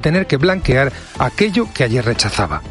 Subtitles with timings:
[0.00, 2.62] tener que blanquear aquello que ayer rechazaba.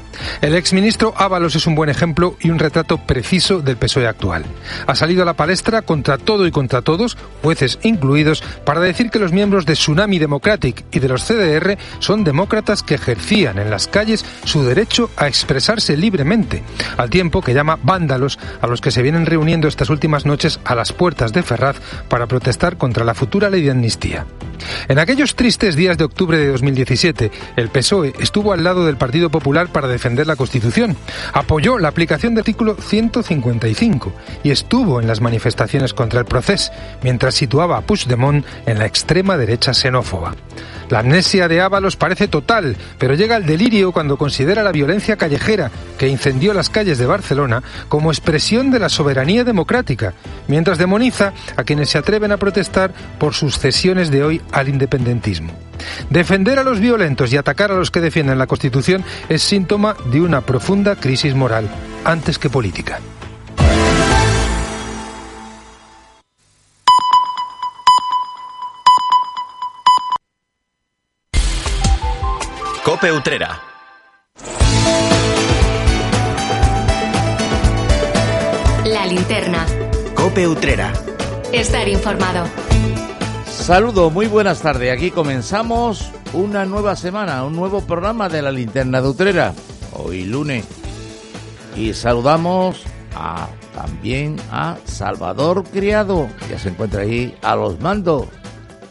[0.41, 4.45] El exministro Ábalos es un buen ejemplo y un retrato preciso del PSOE actual.
[4.87, 9.19] Ha salido a la palestra contra todo y contra todos, jueces incluidos, para decir que
[9.19, 13.87] los miembros de Tsunami Democratic y de los CDR son demócratas que ejercían en las
[13.87, 16.63] calles su derecho a expresarse libremente,
[16.97, 20.75] al tiempo que llama vándalos a los que se vienen reuniendo estas últimas noches a
[20.75, 21.77] las puertas de Ferraz
[22.07, 24.25] para protestar contra la futura ley de amnistía.
[24.89, 29.29] En aquellos tristes días de octubre de 2017, el PSOE estuvo al lado del Partido
[29.29, 30.95] Popular para defender la Constitución,
[31.33, 34.13] apoyó la aplicación del artículo 155
[34.43, 36.71] y estuvo en las manifestaciones contra el proceso,
[37.03, 40.35] mientras situaba a Puigdemont en la extrema derecha xenófoba.
[40.89, 45.69] La amnesia de Ábalos parece total, pero llega al delirio cuando considera la violencia callejera
[45.99, 50.13] que incendió las calles de Barcelona como expresión de la soberanía democrática,
[50.47, 55.53] mientras demoniza a quienes se atreven a protestar por sus cesiones de hoy al independentismo.
[56.09, 60.21] Defender a los violentos y atacar a los que defienden la Constitución es síntoma de
[60.21, 61.69] una profunda crisis moral,
[62.03, 62.99] antes que política.
[72.83, 73.61] Cope Utrera.
[78.85, 79.65] La linterna.
[80.15, 80.91] Cope Utrera.
[81.53, 82.47] Estar informado.
[83.45, 84.91] Saludos, muy buenas tardes.
[84.91, 89.53] Aquí comenzamos una nueva semana, un nuevo programa de la linterna de Utrera.
[90.01, 90.65] Hoy lunes.
[91.75, 92.81] Y saludamos
[93.15, 98.25] a, también a Salvador Criado, que ya se encuentra ahí a los mandos.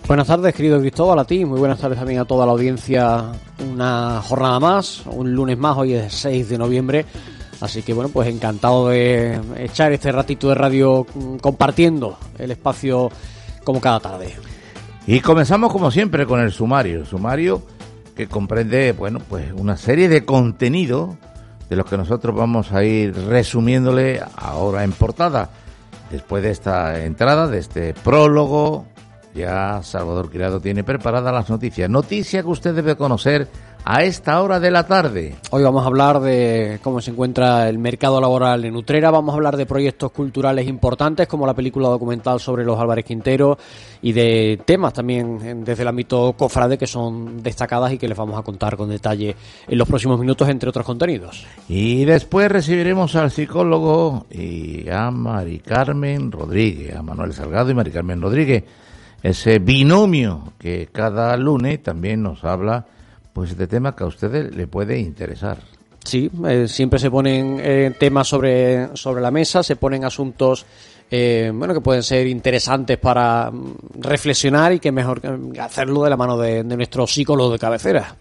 [0.06, 1.45] Buenas tardes, querido Cristóbal, a ti.
[1.45, 3.33] Muy buenas tardes también a toda la audiencia.
[3.73, 7.05] Una jornada más, un lunes más, hoy es 6 de noviembre.
[7.61, 13.11] Así que bueno, pues encantado de echar este ratito de radio mm, compartiendo el espacio
[13.65, 14.34] como cada tarde.
[15.06, 17.00] Y comenzamos como siempre con el sumario.
[17.00, 17.62] El sumario
[18.19, 21.14] que comprende, bueno, pues una serie de contenidos
[21.70, 25.50] de los que nosotros vamos a ir resumiéndole ahora en portada.
[26.10, 28.87] Después de esta entrada, de este prólogo,
[29.37, 31.88] ya Salvador Criado tiene preparadas las noticias.
[31.88, 33.47] Noticias que usted debe conocer
[33.91, 35.34] a esta hora de la tarde.
[35.50, 39.37] Hoy vamos a hablar de cómo se encuentra el mercado laboral en Utrera, vamos a
[39.37, 43.56] hablar de proyectos culturales importantes como la película documental sobre los Álvarez Quintero
[44.03, 48.38] y de temas también desde el ámbito cofrade que son destacadas y que les vamos
[48.38, 49.34] a contar con detalle
[49.66, 51.47] en los próximos minutos, entre otros contenidos.
[51.66, 57.91] Y después recibiremos al psicólogo y a Mari Carmen Rodríguez, a Manuel Salgado y Mari
[57.91, 58.65] Carmen Rodríguez
[59.22, 62.87] ese binomio que cada lunes también nos habla
[63.38, 65.59] pues de temas que a ustedes le puede interesar.
[66.04, 70.66] Sí, eh, siempre se ponen eh, temas sobre, sobre la mesa, se ponen asuntos
[71.09, 75.22] eh, bueno que pueden ser interesantes para mm, reflexionar y que mejor
[75.60, 78.16] hacerlo de la mano de, de nuestro psicólogo de cabecera.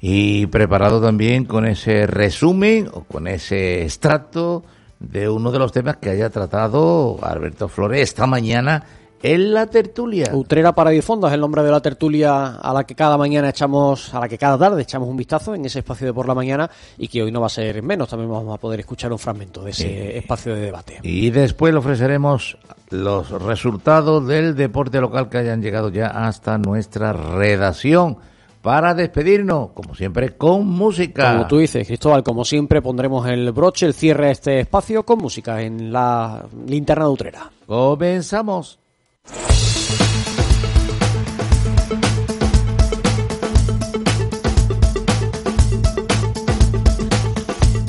[0.00, 4.64] Y preparado también con ese resumen o con ese extracto
[4.98, 8.82] de uno de los temas que haya tratado Alberto Flores esta mañana
[9.22, 10.30] en la tertulia.
[10.32, 14.20] Utrera Paradifondo es el nombre de la tertulia a la que cada mañana echamos, a
[14.20, 17.08] la que cada tarde echamos un vistazo en ese espacio de por la mañana y
[17.08, 19.70] que hoy no va a ser menos, también vamos a poder escuchar un fragmento de
[19.70, 21.00] ese espacio de debate.
[21.02, 22.58] Y después le ofreceremos
[22.90, 28.18] los resultados del deporte local que hayan llegado ya hasta nuestra redacción.
[28.60, 31.32] Para despedirnos, como siempre, con música.
[31.32, 35.18] Como tú dices, Cristóbal, como siempre, pondremos el broche, el cierre a este espacio con
[35.18, 37.50] música en la linterna de Utrera.
[37.66, 38.81] Comenzamos.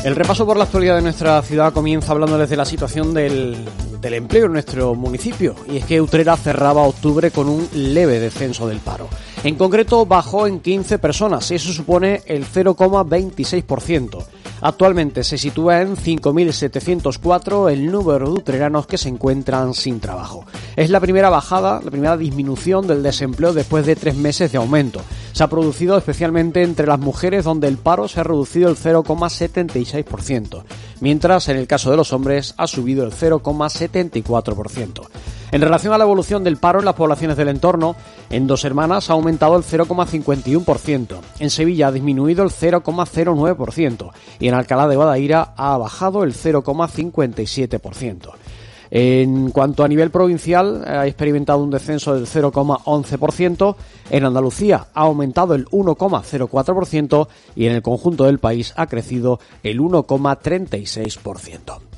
[0.04, 3.66] El repaso por la actualidad de nuestra ciudad comienza hablándoles de la situación del,
[4.04, 5.56] del, empleo en nuestro municipio.
[5.68, 9.08] Y es que Utrera cerraba octubre con un leve descenso del paro.
[9.44, 14.26] En concreto, bajó en 15 personas, y eso supone el 0,26%.
[14.66, 20.46] Actualmente se sitúa en 5.704 el número de utreranos que se encuentran sin trabajo.
[20.78, 25.02] Es la primera bajada, la primera disminución del desempleo después de tres meses de aumento.
[25.34, 30.64] Se ha producido especialmente entre las mujeres donde el paro se ha reducido el 0,76%,
[31.04, 35.06] mientras en el caso de los hombres ha subido el 0,74%.
[35.52, 37.98] En relación a la evolución del paro en las poblaciones del entorno,
[38.30, 44.54] en Dos Hermanas ha aumentado el 0,51%, en Sevilla ha disminuido el 0,09% y en
[44.54, 48.32] Alcalá de Badaira ha bajado el 0,57%.
[48.96, 53.76] En cuanto a nivel provincial, ha experimentado un descenso del 0,11%,
[54.12, 59.80] en Andalucía ha aumentado el 1,04% y en el conjunto del país ha crecido el
[59.80, 61.93] 1,36%.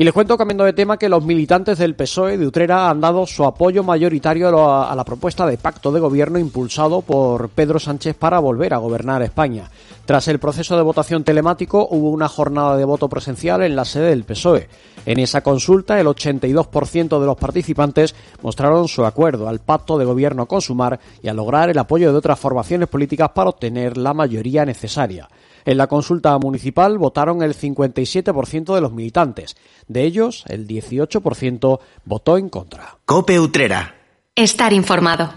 [0.00, 3.26] Y les cuento, cambiando de tema, que los militantes del PSOE de Utrera han dado
[3.26, 8.38] su apoyo mayoritario a la, propuesta de pacto de gobierno impulsado por Pedro Sánchez para
[8.38, 9.70] volver a gobernar España.
[10.06, 14.08] Tras el proceso de votación telemático, hubo una jornada de voto presencial en la sede
[14.08, 14.70] del PSOE.
[15.04, 20.46] En esa consulta, el 82% de los participantes mostraron su acuerdo al pacto de gobierno
[20.46, 24.64] con Sumar y a lograr el apoyo de otras formaciones políticas para obtener la mayoría
[24.64, 25.28] necesaria.
[25.64, 29.56] En la consulta municipal votaron el 57% de los militantes.
[29.88, 32.98] De ellos, el 18% votó en contra.
[33.04, 33.94] Cope Utrera.
[34.34, 35.32] Estar informado.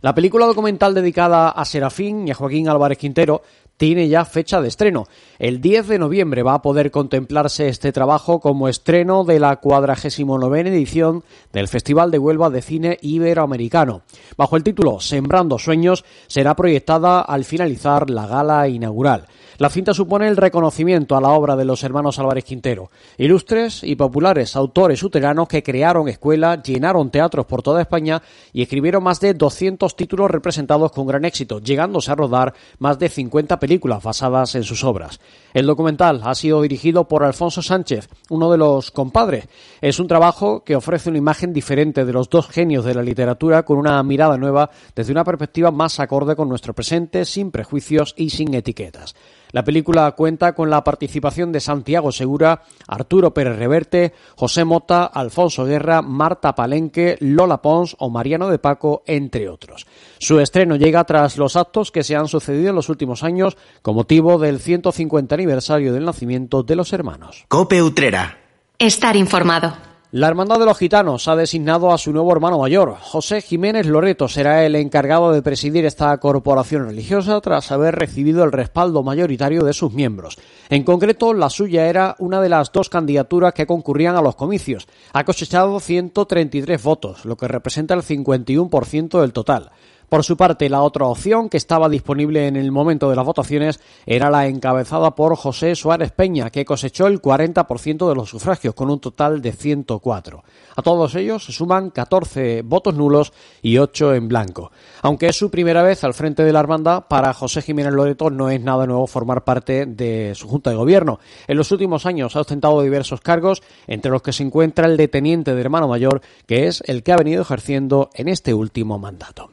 [0.00, 3.42] La película documental dedicada a Serafín y a Joaquín Álvarez Quintero
[3.78, 5.06] tiene ya fecha de estreno.
[5.38, 10.60] El 10 de noviembre va a poder contemplarse este trabajo como estreno de la 49
[10.60, 14.02] edición del Festival de Huelva de Cine Iberoamericano.
[14.36, 19.26] Bajo el título Sembrando Sueños será proyectada al finalizar la gala inaugural.
[19.58, 23.96] La cinta supone el reconocimiento a la obra de los hermanos Álvarez Quintero, ilustres y
[23.96, 28.22] populares autores uteranos que crearon escuelas, llenaron teatros por toda España
[28.52, 33.08] y escribieron más de 200 títulos representados con gran éxito, llegándose a rodar más de
[33.08, 35.18] 50 películas basadas en sus obras.
[35.52, 39.48] El documental ha sido dirigido por Alfonso Sánchez, uno de los compadres.
[39.80, 43.64] Es un trabajo que ofrece una imagen diferente de los dos genios de la literatura
[43.64, 48.30] con una mirada nueva desde una perspectiva más acorde con nuestro presente, sin prejuicios y
[48.30, 49.16] sin etiquetas.
[49.52, 55.64] La película cuenta con la participación de Santiago Segura, Arturo Pérez Reverte, José Mota, Alfonso
[55.64, 59.86] Guerra, Marta Palenque, Lola Pons o Mariano de Paco, entre otros.
[60.18, 63.94] Su estreno llega tras los actos que se han sucedido en los últimos años con
[63.94, 67.44] motivo del 150 aniversario del nacimiento de los hermanos.
[67.48, 68.38] Cope Utrera.
[68.78, 69.87] Estar informado.
[70.10, 72.96] La Hermandad de los Gitanos ha designado a su nuevo hermano mayor.
[72.98, 78.50] José Jiménez Loreto será el encargado de presidir esta corporación religiosa tras haber recibido el
[78.50, 80.38] respaldo mayoritario de sus miembros.
[80.70, 84.88] En concreto, la suya era una de las dos candidaturas que concurrían a los comicios.
[85.12, 89.72] Ha cosechado 133 votos, lo que representa el 51% del total.
[90.08, 93.78] Por su parte, la otra opción que estaba disponible en el momento de las votaciones
[94.06, 98.88] era la encabezada por José Suárez Peña, que cosechó el 40% de los sufragios, con
[98.88, 100.42] un total de 104.
[100.76, 104.72] A todos ellos se suman 14 votos nulos y 8 en blanco.
[105.02, 108.48] Aunque es su primera vez al frente de la hermandad, para José Jiménez Loreto no
[108.48, 111.20] es nada nuevo formar parte de su Junta de Gobierno.
[111.46, 115.08] En los últimos años ha ostentado diversos cargos, entre los que se encuentra el de
[115.08, 119.50] teniente de hermano mayor, que es el que ha venido ejerciendo en este último mandato.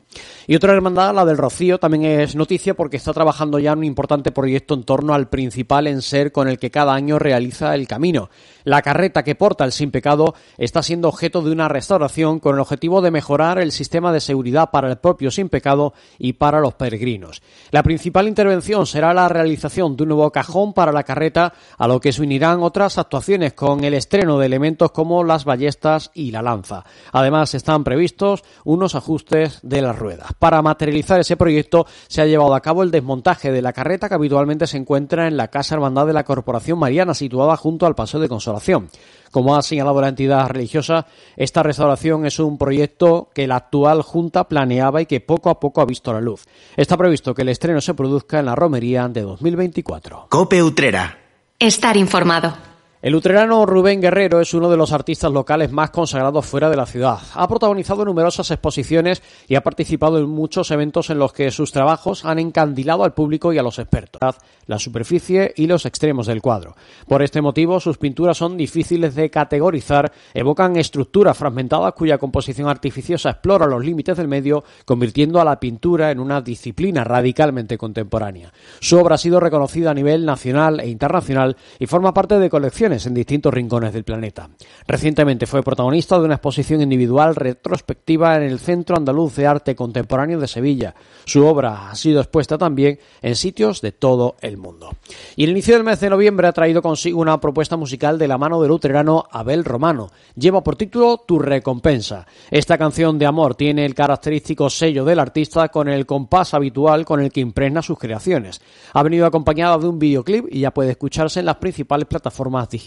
[0.47, 3.83] Y otra hermandad, la del Rocío, también es noticia porque está trabajando ya en un
[3.85, 7.87] importante proyecto en torno al principal en ser con el que cada año realiza el
[7.87, 8.29] camino.
[8.63, 12.61] La carreta que porta el sin pecado está siendo objeto de una restauración con el
[12.61, 16.73] objetivo de mejorar el sistema de seguridad para el propio sin pecado y para los
[16.73, 17.41] peregrinos.
[17.71, 21.99] La principal intervención será la realización de un nuevo cajón para la carreta, a lo
[21.99, 26.41] que se unirán otras actuaciones con el estreno de elementos como las ballestas y la
[26.41, 26.85] lanza.
[27.11, 30.04] Además, están previstos unos ajustes de las ruedas.
[30.39, 34.15] Para materializar ese proyecto se ha llevado a cabo el desmontaje de la carreta que
[34.15, 38.19] habitualmente se encuentra en la Casa Hermandad de la Corporación Mariana, situada junto al Paseo
[38.19, 38.89] de Consolación
[39.35, 44.47] como ha señalado la entidad religiosa, esta restauración es un proyecto que la actual Junta
[44.47, 46.45] planeaba y que poco a poco ha visto la luz.
[46.77, 50.27] Está previsto que el estreno se produzca en la romería de 2024.
[50.29, 51.17] Cope Utrera.
[51.59, 52.74] Estar informado.
[53.05, 56.87] El luterano Rubén Guerrero es uno de los artistas locales más consagrados fuera de la
[56.87, 57.19] ciudad.
[57.35, 62.25] Ha protagonizado numerosas exposiciones y ha participado en muchos eventos en los que sus trabajos
[62.25, 66.75] han encandilado al público y a los expertos, la superficie y los extremos del cuadro.
[67.07, 73.29] Por este motivo, sus pinturas son difíciles de categorizar, evocan estructuras fragmentadas cuya composición artificiosa
[73.29, 78.51] explora los límites del medio, convirtiendo a la pintura en una disciplina radicalmente contemporánea.
[78.79, 82.94] Su obra ha sido reconocida a nivel nacional e internacional y forma parte de colecciones
[83.03, 84.49] en distintos rincones del planeta.
[84.87, 90.39] Recientemente fue protagonista de una exposición individual retrospectiva en el Centro Andaluz de Arte Contemporáneo
[90.39, 90.95] de Sevilla.
[91.25, 94.91] Su obra ha sido expuesta también en sitios de todo el mundo.
[95.35, 98.37] Y el inicio del mes de noviembre ha traído consigo una propuesta musical de la
[98.37, 100.11] mano del luterano Abel Romano.
[100.35, 102.25] Lleva por título Tu recompensa.
[102.49, 107.19] Esta canción de amor tiene el característico sello del artista con el compás habitual con
[107.19, 108.61] el que impregna sus creaciones.
[108.93, 112.84] Ha venido acompañada de un videoclip y ya puede escucharse en las principales plataformas digitales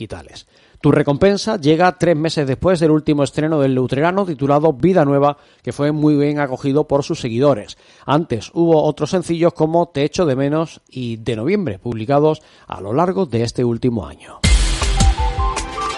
[0.80, 5.72] Tu recompensa llega tres meses después del último estreno del Luterano titulado Vida Nueva, que
[5.72, 7.76] fue muy bien acogido por sus seguidores.
[8.06, 12.92] Antes hubo otros sencillos como Te echo de menos y De noviembre, publicados a lo
[12.92, 14.38] largo de este último año.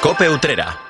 [0.02, 0.89] Cope Utrera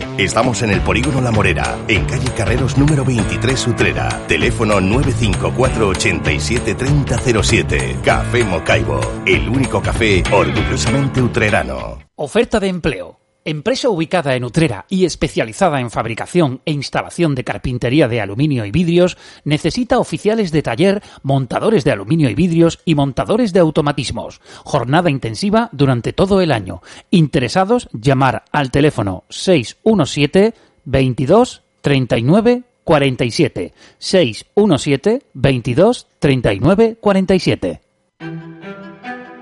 [0.17, 4.09] Estamos en el Polígono La Morera, en calle Carreros número 23 Utrera.
[4.27, 7.99] Teléfono 954 87 3007.
[8.03, 11.99] Café Mocaibo, el único café orgullosamente utrerano.
[12.15, 13.20] Oferta de empleo.
[13.43, 18.71] Empresa ubicada en Utrera y especializada en fabricación e instalación de carpintería de aluminio y
[18.71, 24.41] vidrios, necesita oficiales de taller, montadores de aluminio y vidrios y montadores de automatismos.
[24.63, 26.83] Jornada intensiva durante todo el año.
[27.09, 30.53] Interesados, llamar al teléfono 617
[30.85, 37.81] 22 39 47 617 22 39 47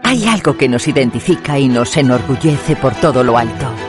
[0.03, 3.88] Hay algo que nos identifica y nos enorgullece por todo lo alto.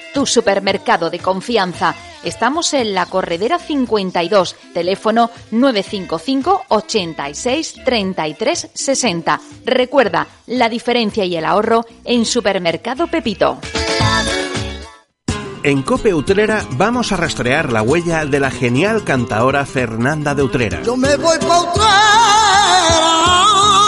[0.13, 1.95] tu supermercado de confianza.
[2.23, 9.41] Estamos en la Corredera 52, teléfono 955 86 33 60.
[9.65, 13.59] Recuerda, la diferencia y el ahorro en Supermercado Pepito.
[15.63, 20.81] En Cope Utrera vamos a rastrear la huella de la genial cantaora Fernanda de Utrera.
[20.81, 22.31] Yo me voy pa'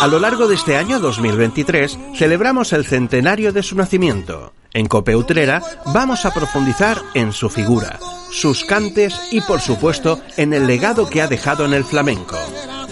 [0.04, 4.54] A lo largo de este año 2023 celebramos el centenario de su nacimiento.
[4.74, 5.62] En Cope Utrera
[5.94, 8.00] vamos a profundizar en su figura,
[8.32, 12.38] sus cantes y por supuesto en el legado que ha dejado en el flamenco.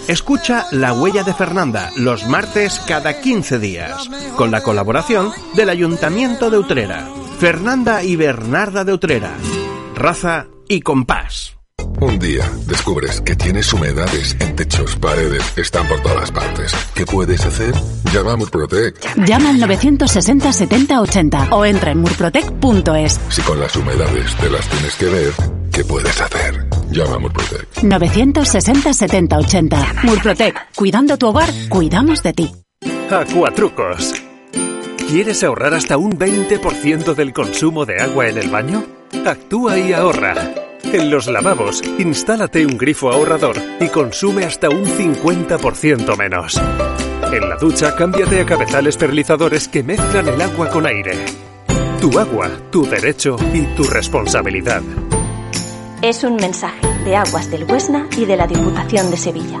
[0.08, 6.50] Escucha La Huella de Fernanda los martes cada 15 días, con la colaboración del Ayuntamiento
[6.50, 7.08] de Utrera.
[7.38, 9.32] Fernanda y Bernarda de Utrera.
[9.94, 11.61] Raza y compás.
[12.02, 16.72] Un día descubres que tienes humedades en techos, paredes, están por todas partes.
[16.96, 17.72] ¿Qué puedes hacer?
[18.12, 18.96] Llama a Murprotec.
[19.24, 23.20] Llama al 960 70 80 o entra en murprotec.es.
[23.28, 25.32] Si con las humedades te las tienes que ver,
[25.72, 26.66] ¿qué puedes hacer?
[26.90, 27.84] Llama a Murprotec.
[27.84, 29.94] 960 70 80.
[30.02, 30.74] Murprotec.
[30.74, 32.52] Cuidando tu hogar, cuidamos de ti.
[33.12, 34.12] Acuatrucos.
[35.08, 38.84] ¿Quieres ahorrar hasta un 20% del consumo de agua en el baño?
[39.24, 40.71] Actúa y ahorra.
[40.84, 46.60] En los lavabos, instálate un grifo ahorrador y consume hasta un 50% menos.
[47.32, 51.24] En la ducha, cámbiate a cabezales perlizadores que mezclan el agua con aire.
[52.00, 54.82] Tu agua, tu derecho y tu responsabilidad.
[56.02, 59.60] Es un mensaje de Aguas del Huesna y de la Diputación de Sevilla.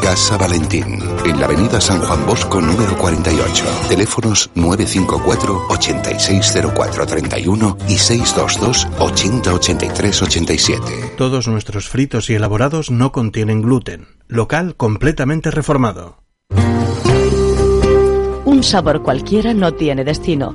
[0.00, 3.64] Casa Valentín, en la avenida San Juan Bosco número 48.
[3.88, 11.14] Teléfonos 954 860431 y 622 8083 87.
[11.16, 14.08] Todos nuestros fritos y elaborados no contienen gluten.
[14.28, 16.18] Local completamente reformado.
[18.44, 20.54] Un sabor cualquiera no tiene destino.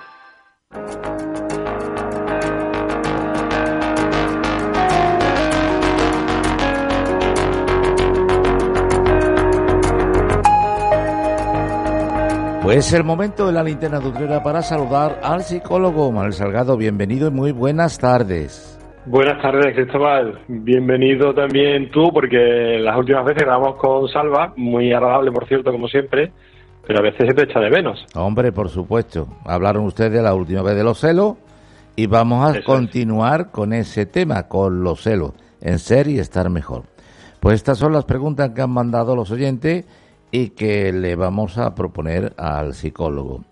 [12.61, 16.77] Pues el momento de la linterna dutrera para saludar al psicólogo Manuel Salgado.
[16.77, 18.79] Bienvenido y muy buenas tardes.
[19.07, 20.39] Buenas tardes, Cristóbal.
[20.47, 25.87] Bienvenido también tú, porque las últimas veces grabamos con Salva, muy agradable, por cierto, como
[25.87, 26.31] siempre,
[26.85, 28.05] pero a veces se te echa de menos.
[28.13, 29.27] Hombre, por supuesto.
[29.43, 31.37] Hablaron ustedes la última vez de los celos
[31.95, 36.83] y vamos a continuar con ese tema, con los celos, en ser y estar mejor.
[37.39, 39.85] Pues estas son las preguntas que han mandado los oyentes
[40.31, 43.43] y que le vamos a proponer al psicólogo.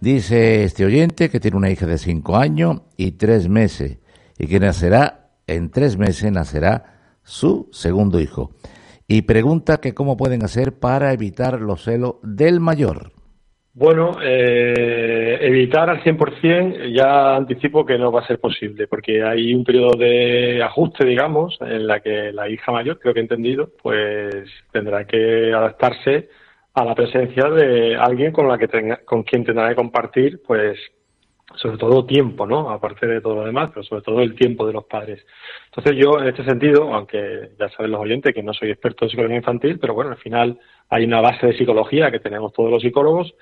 [0.00, 3.98] Dice este oyente que tiene una hija de cinco años y tres meses
[4.38, 8.52] y que nacerá, en tres meses nacerá su segundo hijo.
[9.06, 13.12] Y pregunta que cómo pueden hacer para evitar los celos del mayor.
[13.72, 19.54] Bueno, eh, evitar al 100% ya anticipo que no va a ser posible, porque hay
[19.54, 23.70] un periodo de ajuste, digamos, en la que la hija mayor, creo que he entendido,
[23.80, 26.28] pues tendrá que adaptarse
[26.74, 30.76] a la presencia de alguien con la que tenga, con quien tendrá que compartir, pues,
[31.54, 32.70] sobre todo tiempo, ¿no?
[32.70, 35.24] Aparte de todo lo demás, pero sobre todo el tiempo de los padres.
[35.66, 39.10] Entonces yo, en este sentido, aunque ya saben los oyentes que no soy experto en
[39.10, 40.58] psicología infantil, pero bueno, al final
[40.88, 43.34] hay una base de psicología que tenemos todos los psicólogos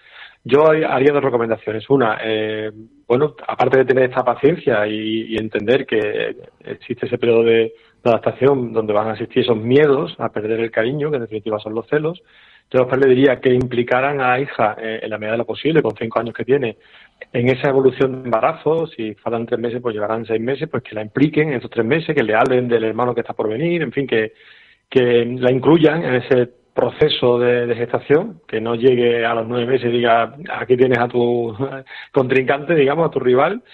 [0.45, 1.89] yo haría dos recomendaciones.
[1.91, 2.71] Una, eh,
[3.07, 7.73] bueno, aparte de tener esta paciencia y, entender que existe ese periodo de,
[8.05, 11.75] adaptación donde van a existir esos miedos a perder el cariño, que en definitiva son
[11.75, 12.23] los celos,
[12.71, 15.45] yo después le diría que implicaran a la hija, eh, en la medida de lo
[15.45, 16.79] posible, con cinco años que tiene,
[17.33, 20.95] en esa evolución de embarazo, si faltan tres meses, pues llevarán seis meses, pues que
[20.95, 23.83] la impliquen en esos tres meses, que le hablen del hermano que está por venir,
[23.83, 24.33] en fin, que,
[24.89, 29.89] que la incluyan en ese proceso de, gestación, que no llegue a los nueve meses
[29.89, 31.53] y diga, aquí tienes a tu
[32.13, 33.65] contrincante, digamos, a tu rival.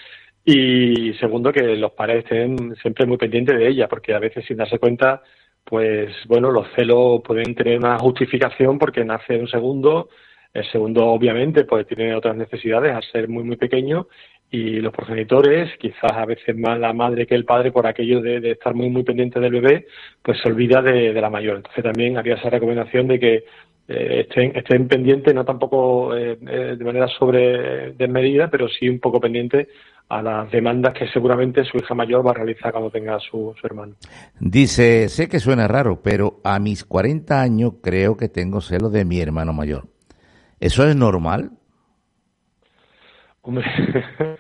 [0.43, 4.57] Y segundo, que los padres estén siempre muy pendientes de ella, porque a veces sin
[4.57, 5.23] darse cuenta,
[5.65, 10.09] pues bueno, los celos pueden tener una justificación porque nace un segundo,
[10.55, 14.07] el segundo obviamente pues tiene otras necesidades al ser muy muy pequeño
[14.55, 18.53] y los progenitores, quizás a veces más la madre que el padre por aquello de,
[18.53, 19.87] estar muy muy pendiente del bebé,
[20.23, 21.57] pues se olvida de, la mayor.
[21.57, 23.35] Entonces también haría esa recomendación de que
[23.89, 29.01] eh, estén, estén pendientes, no tampoco eh, eh, de manera sobre desmedida, pero sí un
[29.01, 29.67] poco pendientes
[30.09, 33.67] a las demandas que seguramente su hija mayor va a realizar cuando tenga su, su
[33.67, 33.97] hermano.
[34.39, 39.05] Dice, sé que suena raro, pero a mis 40 años creo que tengo celos de
[39.05, 39.89] mi hermano mayor.
[40.61, 41.51] ¿Eso es normal?
[43.47, 43.67] Hombre,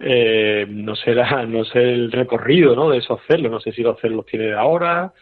[0.00, 2.90] eh, no será, no sé el recorrido, ¿no?
[2.90, 5.14] De esos celos, no sé si los celos los tiene de ahora,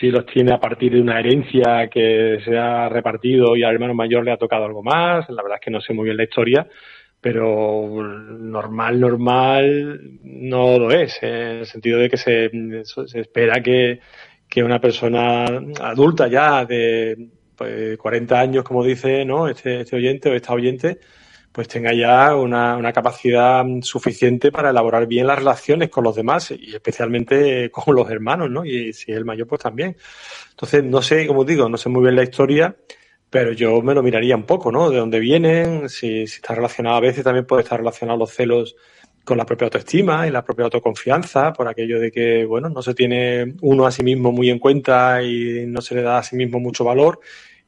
[0.00, 3.92] si los tiene a partir de una herencia que se ha repartido y al hermano
[3.92, 5.28] mayor le ha tocado algo más.
[5.28, 6.66] La verdad es que no sé muy bien la historia,
[7.20, 7.88] pero
[8.38, 12.50] normal, normal no lo es, en el sentido de que se,
[12.84, 14.00] se espera que,
[14.48, 15.44] que una persona
[15.82, 19.46] adulta ya de pues, 40 años, como dice ¿no?
[19.46, 20.98] este, este oyente o esta oyente,
[21.52, 26.50] pues tenga ya una, una, capacidad suficiente para elaborar bien las relaciones con los demás
[26.50, 28.64] y especialmente con los hermanos, ¿no?
[28.64, 29.96] Y si es el mayor, pues también.
[30.50, 32.74] Entonces, no sé, como digo, no sé muy bien la historia,
[33.28, 34.88] pero yo me lo miraría un poco, ¿no?
[34.90, 38.74] De dónde vienen, si, si está relacionado, a veces también puede estar relacionado los celos
[39.24, 42.94] con la propia autoestima y la propia autoconfianza, por aquello de que, bueno, no se
[42.94, 46.34] tiene uno a sí mismo muy en cuenta y no se le da a sí
[46.34, 47.20] mismo mucho valor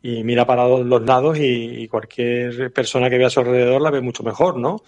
[0.04, 4.02] y mira para los lados y, cualquier persona que vea a su alrededor la ve
[4.02, 4.82] mucho mejor, ¿no?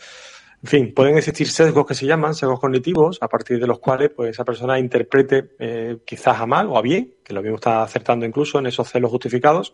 [0.63, 4.11] En fin, pueden existir sesgos que se llaman sesgos cognitivos, a partir de los cuales
[4.15, 7.83] pues esa persona interprete eh, quizás a mal o a bien, que lo mismo está
[7.83, 9.73] acertando incluso en esos celos justificados,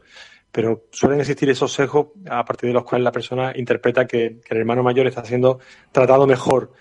[0.52, 4.57] pero suelen existir esos sesgos a partir de los cuales la persona interpreta que, el
[4.57, 5.59] hermano mayor está siendo
[5.90, 6.72] tratado mejor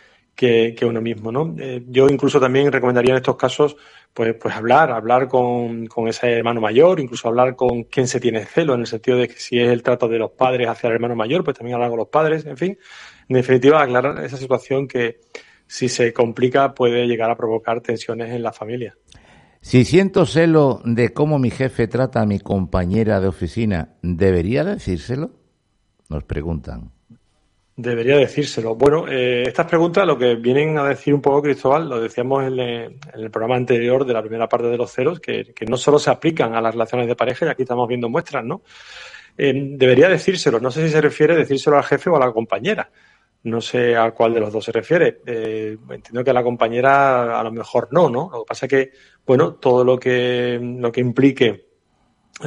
[0.42, 1.54] que, uno mismo, ¿no?
[1.60, 3.78] Eh, yo incluso también recomendaría en estos casos
[4.12, 8.44] pues, pues hablar, hablar con, con, ese hermano mayor, incluso hablar con quien se tiene
[8.46, 10.96] celo, en el sentido de que si es el trato de los padres hacia el
[10.96, 12.78] hermano mayor, pues también hablar con los padres, en fin.
[13.30, 15.22] En definitiva, aclarar esa situación que
[15.68, 18.98] si se complica puede llegar a provocar tensiones en la familia.
[19.62, 25.32] Si siento celo de cómo mi jefe trata a mi compañera de oficina, ¿debería decírselo?
[26.10, 26.92] Nos preguntan.
[27.76, 28.76] Debería decírselo.
[28.76, 32.60] Bueno, eh, estas preguntas lo que vienen a decir un poco, Cristóbal, lo decíamos en,
[32.60, 36.54] el programa anterior de la primera parte de los ceros, que, no solo se aplican
[36.54, 38.62] a las relaciones de pareja, y aquí estamos viendo muestras, ¿no?
[39.38, 40.60] Eh, debería decírselo.
[40.60, 42.92] No sé si se refiere a decírselo al jefe o a la compañera.
[43.44, 45.22] No sé a cuál de los dos se refiere.
[45.26, 48.30] Eh, entiendo que a la compañera a lo mejor no, ¿no?
[48.32, 48.92] Lo que pasa es que,
[49.26, 51.68] bueno, todo lo que, lo que implique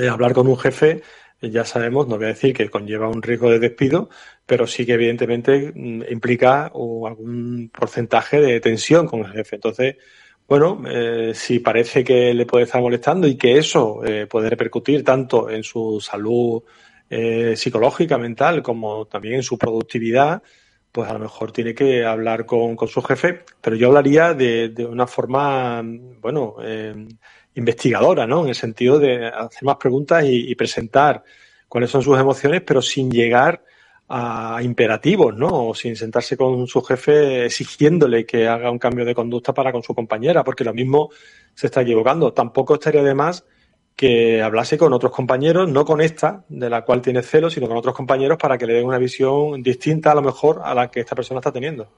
[0.09, 1.03] hablar con un jefe
[1.51, 4.09] ya sabemos, no voy a decir que conlleva un riesgo de despido,
[4.47, 9.57] pero sí que evidentemente mm, implica algún porcentaje de tensión con el jefe.
[9.57, 9.97] Entonces,
[10.47, 15.03] bueno, eh, si parece que le puede estar molestando y que eso eh, puede repercutir
[15.05, 16.63] tanto en su salud
[17.09, 20.43] eh, psicológica, mental, como también en su productividad,
[20.95, 25.07] pues a lo mejor tiene que hablar con, su jefe, pero yo hablaría de, una
[25.07, 25.83] forma,
[26.21, 26.95] bueno, eh,
[27.55, 28.43] investigadora, ¿no?
[28.43, 31.23] En el sentido de hacer más preguntas y, presentar
[31.69, 33.63] cuáles son sus emociones, pero sin llegar
[34.09, 35.69] a imperativos, ¿no?
[35.69, 39.83] O sin sentarse con su jefe exigiéndole que haga un cambio de conducta para con
[39.83, 41.11] su compañera, porque lo mismo
[41.55, 42.33] se está equivocando.
[42.33, 43.45] Tampoco estaría de más
[43.97, 47.77] que hablase con otros compañeros, no con esta, de la cual tiene celos, sino con
[47.77, 51.01] otros compañeros para que le den una visión distinta a lo mejor a la que
[51.01, 51.89] esta persona está teniendo.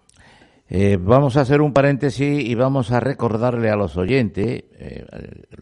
[0.69, 5.07] Eh, vamos a hacer un paréntesis y vamos a recordarle a los oyentes, eh,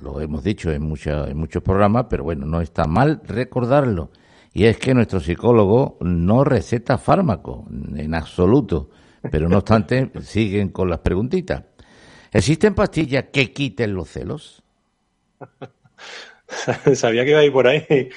[0.00, 4.10] lo hemos dicho en, en muchos programas, pero bueno, no está mal recordarlo,
[4.54, 8.88] y es que nuestro psicólogo no receta fármaco en absoluto,
[9.30, 11.64] pero no obstante siguen con las preguntitas.
[12.32, 14.62] ¿Existen pastillas que quiten los celos?
[16.94, 18.08] Sabía que iba a ir por ahí.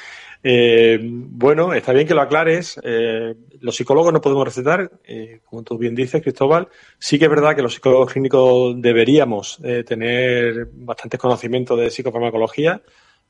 [0.44, 2.80] Eh, bueno, está bien que lo aclares.
[2.84, 6.68] Eh, los psicólogos no podemos recetar, eh, como tú bien dices, Cristóbal.
[7.00, 12.82] Sí que es verdad que los psicólogos clínicos deberíamos tener bastantes conocimientos de psicofarmacología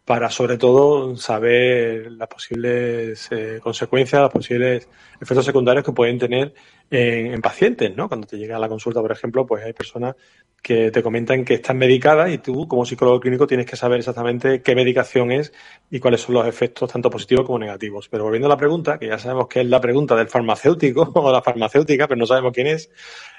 [0.06, 3.30] para, sobre todo, saber las posibles
[3.62, 4.88] consecuencias, los posibles
[5.20, 6.54] efectos secundarios que pueden tener
[6.90, 8.08] en, pacientes, ¿no?
[8.08, 10.16] Cuando te llega a la consulta, por ejemplo, pues hay personas
[10.62, 14.62] que te comentan que están medicadas y tú, como psicólogo clínico, tienes que saber exactamente
[14.62, 15.54] qué medicación es
[15.92, 18.08] y cuáles son los efectos tanto positivos como negativos.
[18.10, 21.32] Pero volviendo a la pregunta, que ya sabemos que es la pregunta del farmacéutico o
[21.32, 22.90] la farmacéutica, pero no sabemos quién es,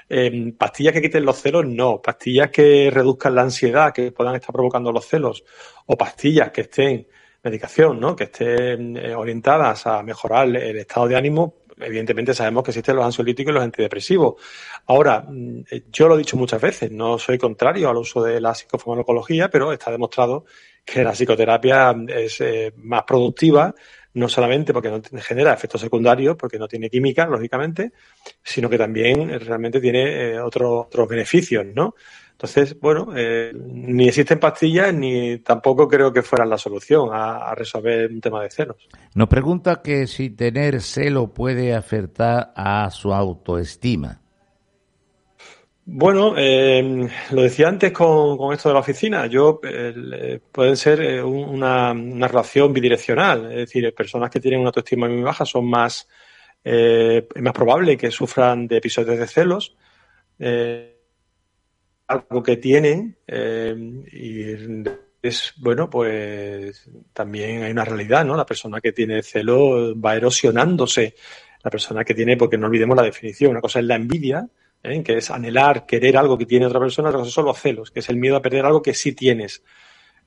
[0.08, 2.00] eh, pastillas que quiten los celos, no.
[2.02, 5.44] Pastillas que reduzcan la ansiedad que puedan estar provocando los celos
[5.86, 7.08] o pastillas que estén
[7.42, 8.14] medicación, ¿no?
[8.14, 13.04] Que estén eh, orientadas a mejorar el estado de ánimo, evidentemente sabemos que existen los
[13.04, 14.34] ansiolíticos y los antidepresivos.
[14.86, 15.62] Ahora, mm,
[15.92, 19.72] yo lo he dicho muchas veces, no soy contrario al uso de la psicofarmacología, pero
[19.72, 20.44] está demostrado
[20.84, 23.74] que la psicoterapia es eh, más productiva,
[24.14, 27.92] no solamente porque no genera efectos secundarios, porque no tiene química, lógicamente,
[28.42, 31.94] sino que también realmente tiene eh, otros beneficios, ¿no?
[32.38, 38.08] Entonces, bueno, eh, ni existen pastillas ni tampoco creo que fueran la solución a, resolver
[38.12, 38.88] un tema de celos.
[39.16, 44.20] Nos pregunta que si tener celo puede afectar a su autoestima.
[45.84, 49.26] Bueno, eh, lo decía antes con, esto de la oficina.
[49.26, 55.22] Yo eh, pueden ser una, relación bidireccional, es decir, personas que tienen una autoestima muy
[55.22, 56.06] baja son más
[56.62, 59.76] es más probable que sufran de episodios de celos
[62.08, 63.76] algo que tienen eh,
[64.12, 64.84] y
[65.20, 68.36] es, bueno, pues también hay una realidad, ¿no?
[68.36, 71.14] La persona que tiene celo va erosionándose.
[71.62, 74.48] La persona que tiene, porque no olvidemos la definición, una cosa es la envidia,
[74.82, 75.02] ¿eh?
[75.02, 77.98] que es anhelar, querer algo que tiene otra persona, otra cosa son los celos, que
[78.00, 79.62] es el miedo a perder algo que sí tienes.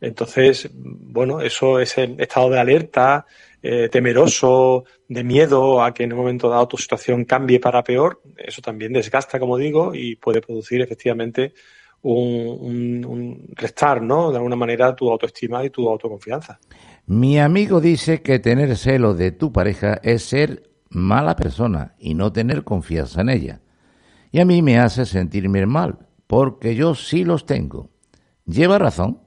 [0.01, 3.25] Entonces, bueno, eso es el estado de alerta,
[3.63, 8.21] eh, temeroso, de miedo a que en un momento dado tu situación cambie para peor,
[8.37, 11.53] eso también desgasta, como digo, y puede producir efectivamente
[12.03, 14.31] un, restar, ¿no?
[14.31, 16.59] De alguna manera tu autoestima y tu autoconfianza.
[17.05, 22.31] Mi amigo dice que tener celo de tu pareja es ser mala persona y no
[22.31, 23.61] tener confianza en ella.
[24.31, 27.89] Y a mí me hace sentirme mal, porque yo sí los tengo.
[28.45, 29.19] ¿Lleva razón?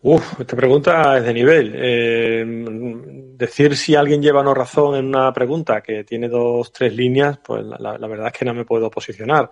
[0.00, 1.72] Uf, esta pregunta es de nivel.
[1.74, 2.44] Eh,
[3.36, 7.64] decir si alguien lleva no razón en una pregunta que tiene dos, tres líneas, pues
[7.64, 9.50] la, verdad es que no me puedo posicionar.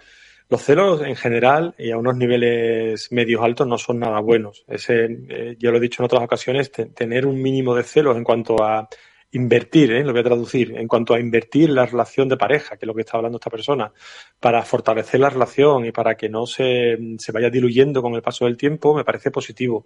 [0.48, 4.64] Los celos en general y a unos niveles medios altos no son nada buenos.
[4.68, 8.22] Ese, eh, yo lo he dicho en otras ocasiones, tener un mínimo de celos en
[8.22, 8.88] cuanto a
[9.32, 10.04] invertir, ¿eh?
[10.04, 12.94] lo voy a traducir, en cuanto a invertir la relación de pareja, que es lo
[12.94, 13.92] que está hablando esta persona,
[14.38, 18.44] para fortalecer la relación y para que no se, se vaya diluyendo con el paso
[18.44, 19.85] del tiempo, me parece positivo.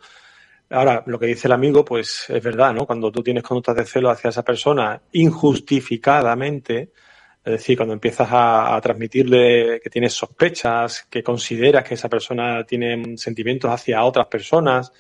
[0.71, 2.87] Ahora, lo que dice el amigo, pues es verdad, ¿no?
[2.87, 6.93] Cuando tú tienes conductas de celo hacia esa persona injustificadamente,
[7.45, 13.17] es decir, cuando empiezas a, transmitirle que tienes sospechas, que consideras que esa persona tiene
[13.17, 14.93] sentimientos hacia otras personas,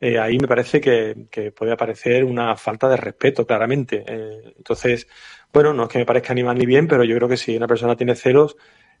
[0.00, 4.04] eh, ahí me parece que, puede aparecer una falta de respeto, claramente.
[4.06, 5.06] Eh, entonces,
[5.52, 7.56] bueno, no es que me parezca ni mal ni bien, pero yo creo que si
[7.56, 8.56] una persona tiene celos,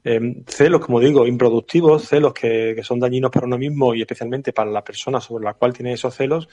[0.06, 4.70] Em, celos, como digo, improductivos, celos que, son dañinos para uno mismo y especialmente para
[4.70, 6.46] la persona sobre la cual tiene esos celos,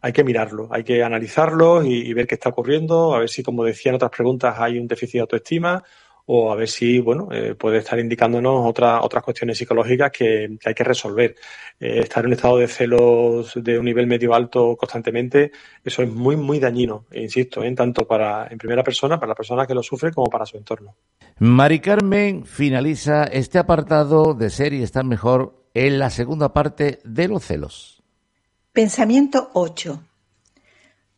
[0.00, 3.64] hay que mirarlo, hay que analizarlo y, ver qué está ocurriendo, a ver si, como
[3.64, 5.84] decía en otras preguntas, hay un déficit de autoestima
[6.26, 10.74] o a ver si, bueno, eh, puede estar indicándonos otras otras cuestiones psicológicas que, hay
[10.74, 11.36] que resolver.
[11.78, 15.52] Eh, estar en un estado de celos de un nivel medio alto constantemente,
[15.84, 19.34] eso es muy, muy dañino, e insisto, en tanto para, en primera persona, para la
[19.34, 20.96] persona que lo sufre, como para su entorno.
[21.38, 27.28] Mari Carmen finaliza este apartado de ser y estar mejor en la segunda parte de
[27.28, 28.02] los celos.
[28.72, 30.02] Pensamiento 8.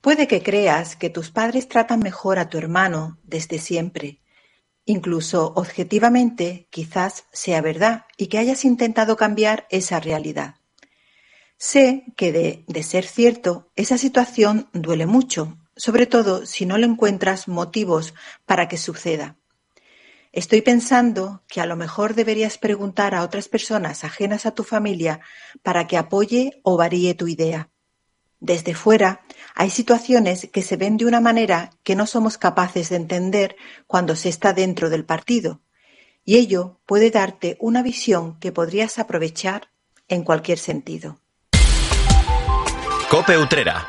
[0.01, 4.19] Puede que creas que tus padres tratan mejor a tu hermano desde siempre.
[4.91, 10.55] Incluso objetivamente quizás sea verdad y que hayas intentado cambiar esa realidad.
[11.59, 17.49] Sé que de, ser cierto, esa situación duele mucho, sobre todo si no le encuentras
[17.49, 18.15] motivos
[18.47, 19.37] para que suceda.
[20.33, 25.21] Estoy pensando que a lo mejor deberías preguntar a otras personas ajenas a tu familia
[25.63, 27.69] para que apoye o varíe tu idea.
[28.41, 29.23] Desde fuera,
[29.55, 34.15] hay situaciones que se ven de una manera que no somos capaces de entender cuando
[34.15, 35.61] se está dentro del partido,
[36.25, 39.71] y ello puede darte una visión que podrías aprovechar
[40.09, 41.19] en cualquier sentido.
[43.11, 43.89] Cope Utrera.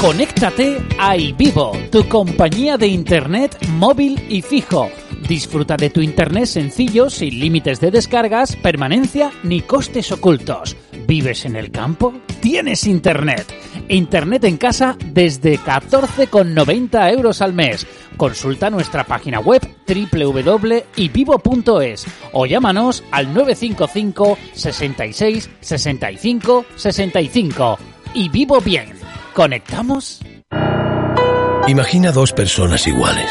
[0.00, 4.90] Conéctate a iVivo, tu compañía de internet móvil y fijo.
[5.30, 10.76] Disfruta de tu internet sencillo, sin límites de descargas, permanencia ni costes ocultos.
[11.06, 12.12] ¿Vives en el campo?
[12.40, 13.46] Tienes internet.
[13.88, 17.86] Internet en casa desde 14,90 euros al mes.
[18.16, 20.86] Consulta nuestra página web www.ivivo.es
[22.32, 27.78] o llámanos al 955 66 65 65.
[28.14, 28.94] Y vivo bien.
[29.32, 30.22] ¿Conectamos?
[31.68, 33.30] Imagina dos personas iguales.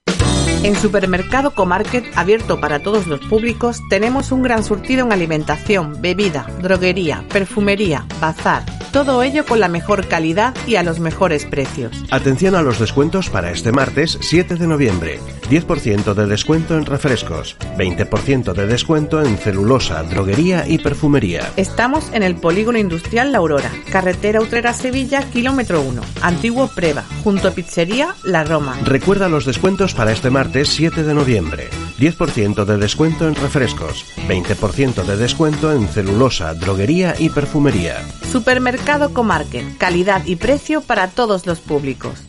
[0.63, 6.45] En Supermercado Comarket, abierto para todos los públicos, tenemos un gran surtido en alimentación, bebida,
[6.61, 8.63] droguería, perfumería, bazar.
[8.91, 12.03] Todo ello con la mejor calidad y a los mejores precios.
[12.11, 15.19] Atención a los descuentos para este martes 7 de noviembre.
[15.49, 21.49] 10% de descuento en refrescos, 20% de descuento en celulosa, droguería y perfumería.
[21.57, 27.51] Estamos en el Polígono Industrial La Aurora, carretera Utrera-Sevilla, kilómetro 1, antiguo Preva, junto a
[27.51, 28.77] Pizzería La Roma.
[28.83, 31.69] Recuerda los descuentos para este martes 7 de noviembre.
[31.97, 38.03] 10% de descuento en refrescos, 20% de descuento en celulosa, droguería y perfumería.
[38.29, 42.23] Supermercado Comarket, calidad y precio para todos los públicos.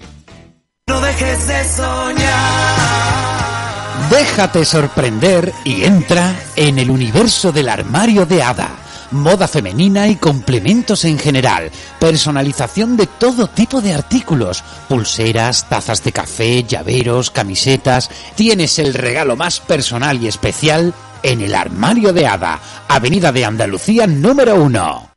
[0.87, 3.33] No dejes de soñar.
[4.11, 8.71] Déjate sorprender y entra en el universo del armario de Hada.
[9.13, 11.71] Moda femenina y complementos en general.
[12.01, 14.65] Personalización de todo tipo de artículos.
[14.89, 18.11] Pulseras, tazas de café, llaveros, camisetas.
[18.35, 22.61] Tienes el regalo más personal y especial en el armario de Hada.
[22.89, 25.12] Avenida de Andalucía número 1.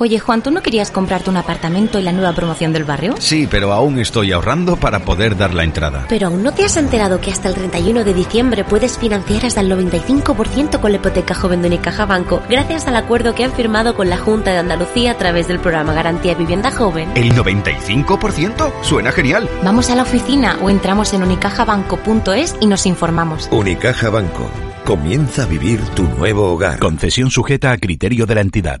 [0.00, 3.16] Oye, Juan, ¿tú no querías comprarte un apartamento y la nueva promoción del barrio?
[3.18, 6.06] Sí, pero aún estoy ahorrando para poder dar la entrada.
[6.08, 9.60] Pero aún no te has enterado que hasta el 31 de diciembre puedes financiar hasta
[9.60, 13.96] el 95% con la hipoteca joven de Unicaja Banco, gracias al acuerdo que han firmado
[13.96, 17.10] con la Junta de Andalucía a través del programa Garantía Vivienda Joven.
[17.16, 18.72] ¿El 95%?
[18.82, 19.50] Suena genial.
[19.64, 23.48] Vamos a la oficina o entramos en unicajabanco.es y nos informamos.
[23.50, 24.48] Unicaja Banco.
[24.84, 26.78] Comienza a vivir tu nuevo hogar.
[26.78, 28.80] Concesión sujeta a criterio de la entidad.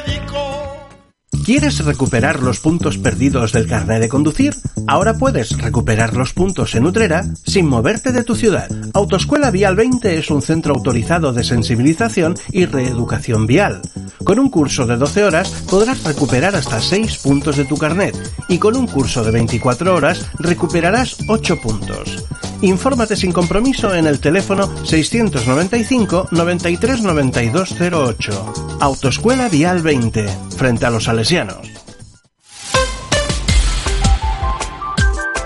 [1.43, 4.55] ¿Quieres recuperar los puntos perdidos del carnet de conducir?
[4.87, 8.69] Ahora puedes recuperar los puntos en Utrera sin moverte de tu ciudad.
[8.93, 13.81] Autoescuela Vial 20 es un centro autorizado de sensibilización y reeducación vial.
[14.23, 18.15] Con un curso de 12 horas podrás recuperar hasta 6 puntos de tu carnet
[18.47, 22.23] y con un curso de 24 horas recuperarás 8 puntos.
[22.61, 28.53] Infórmate sin compromiso en el teléfono 695 93 92 08.
[28.81, 31.07] Autoescuela Vial 20, frente a los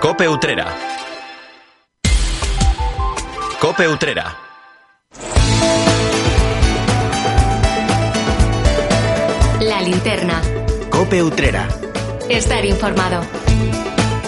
[0.02, 0.66] Cope Utrera.
[3.60, 4.36] Cope Utrera.
[9.60, 10.42] La linterna.
[10.90, 11.68] Cope Utrera.
[12.30, 13.22] Estar informado.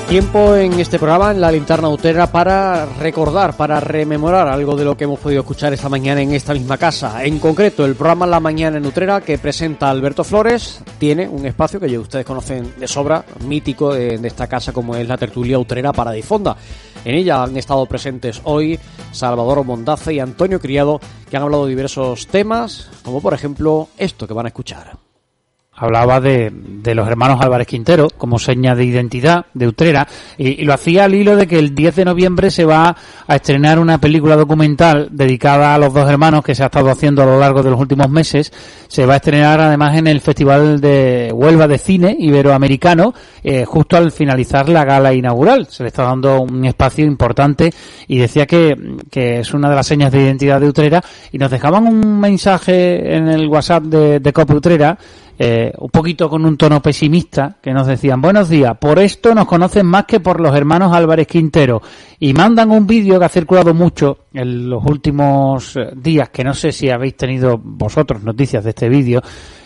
[0.08, 4.96] Tiempo en este programa, en la linterna utrera, para recordar, para rememorar algo de lo
[4.96, 7.26] que hemos podido escuchar esta mañana en esta misma casa.
[7.26, 11.78] En concreto, el programa La Mañana en Utrera, que presenta Alberto Flores, tiene un espacio
[11.78, 15.60] que ya ustedes conocen de sobra, mítico de, de esta casa, como es la tertulia
[15.60, 16.56] utrera para Difonda.
[17.04, 18.80] En ella han estado presentes hoy
[19.12, 24.26] Salvador Mondace y Antonio Criado, que han hablado de diversos temas, como por ejemplo esto
[24.26, 25.07] que van a escuchar
[25.78, 30.74] hablaba de, de, los hermanos Álvarez Quintero como seña de identidad de Utrera y, lo
[30.74, 32.96] hacía al hilo de que el 10 de noviembre se va
[33.28, 37.22] a estrenar una película documental dedicada a los dos hermanos que se ha estado haciendo
[37.22, 38.52] a lo largo de los últimos meses.
[38.88, 43.14] Se va a estrenar además en el Festival de Huelva de Cine Iberoamericano
[43.44, 45.68] eh, justo al finalizar la gala inaugural.
[45.68, 47.72] Se le está dando un espacio importante
[48.08, 48.76] y decía que,
[49.12, 53.16] que es una de las señas de identidad de Utrera y nos dejaban un mensaje
[53.16, 54.98] en el WhatsApp de, de Copa Utrera
[55.40, 59.46] eh, un poquito con un tono pesimista, que nos decían, buenos días, por esto nos
[59.46, 61.82] conocen más que por los hermanos Álvarez Quintero.
[62.20, 66.72] Y mandan un vídeo que ha circulado mucho en los últimos días, que no sé
[66.72, 69.22] si habéis tenido vosotros noticias de este vídeo.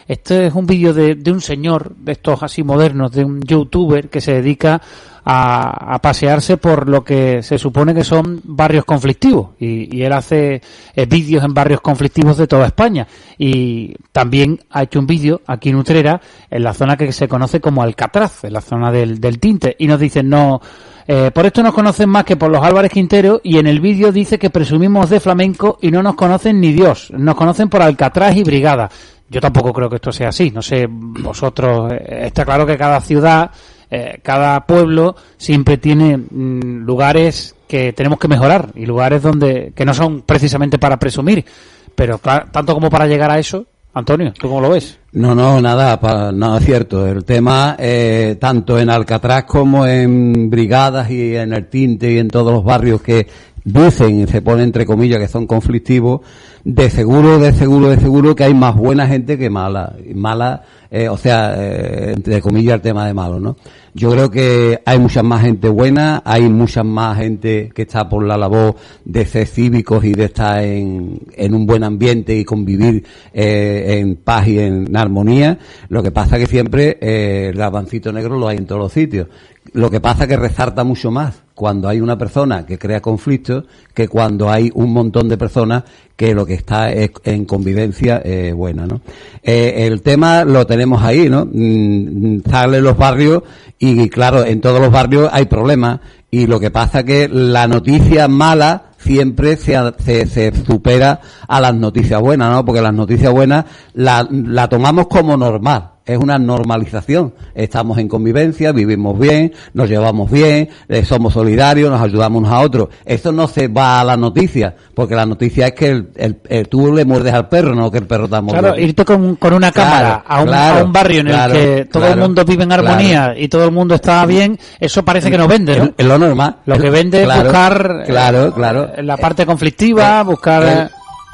[0.08, 4.10] Este es un vídeo de, de un señor, de estos así modernos, de un youtuber
[4.10, 4.82] que se dedica
[5.26, 9.52] a, a, pasearse por lo que se supone que son barrios conflictivos.
[9.60, 10.62] Y, él hace
[10.96, 13.08] eh, vídeos en barrios conflictivos de toda España.
[13.38, 17.60] Y también ha hecho un vídeo aquí en Utrera en la zona que se conoce
[17.60, 19.76] como Alcatraz, en la zona del, del Tinte.
[19.80, 20.62] Y nos dicen no
[21.08, 24.12] eh, por esto nos conocen más que por los Álvarez Quintero y en el vídeo
[24.12, 28.36] dice que presumimos de flamenco y no nos conocen ni Dios, nos conocen por Alcatraz
[28.36, 28.90] y Brigada.
[29.30, 33.00] Yo tampoco creo que esto sea así, no sé, vosotros, eh, está claro que cada
[33.02, 33.52] ciudad
[33.92, 39.86] eh, cada pueblo siempre tiene mm, lugares que tenemos que mejorar y lugares donde que
[39.86, 41.46] no son precisamente para presumir,
[41.94, 44.98] pero tanto como para llegar a eso, Antonio, ¿tú cómo lo ves?
[45.12, 47.06] No, no, nada, pa, nada cierto.
[47.06, 52.30] El tema, eh, tanto en Alcatraz como en Brigadas y en el Tinte y en
[52.30, 53.28] todos los barrios que
[53.64, 56.22] dicen, se pone entre comillas, que son conflictivos,
[56.64, 59.94] de seguro, de seguro, de seguro que hay más buena gente que mala.
[60.16, 63.58] Mala, eh, o sea, eh, entre comillas el tema de malo, ¿no?
[63.94, 68.26] Yo creo que hay mucha más gente buena, hay mucha más gente que está por
[68.26, 71.20] la labor de ser cívicos y de estar en,
[71.54, 75.60] un buen ambiente y convivir eh, en paz y en armonía.
[75.90, 79.28] Lo que pasa que siempre eh, el avancito negro lo hay en todos los sitios.
[79.74, 84.08] Lo que pasa que resalta mucho más cuando hay una persona que crea conflictos que
[84.08, 85.84] cuando hay un montón de personas
[86.16, 89.02] que lo que está es en convivencia eh, buena, ¿no?
[89.44, 91.48] Eh, el tema lo tenemos ahí, ¿no?
[91.52, 93.44] Mm, sale los barrios
[93.78, 96.00] y claro, en todos los barrios hay problemas
[96.32, 101.76] y lo que pasa que la noticia mala siempre se, se, se, supera a las
[101.76, 102.66] noticias buenas, ¿no?
[102.66, 105.91] Porque las noticias buenas la, la tomamos como normal.
[106.04, 107.34] Es una normalización.
[107.54, 112.60] Estamos en convivencia, vivimos bien, nos llevamos bien, eh, somos solidarios, nos ayudamos unos a
[112.60, 112.90] otros.
[113.06, 116.68] Eso no se va a la noticia, porque la noticia es que el, el, el,
[116.68, 118.70] tú le muerdes al perro, no que el perro está mordiendo.
[118.70, 121.86] Claro, irte con, con una cámara a, un, claro, a, un, barrio en el que
[121.86, 125.38] todo el mundo vive en armonía y todo el mundo está bien, eso parece que
[125.38, 125.94] no vende, ¿no?
[125.96, 126.58] Es lo normal.
[126.66, 128.92] Lo que vende es buscar claro, claro.
[128.96, 130.90] Eh, la parte conflictiva, buscar...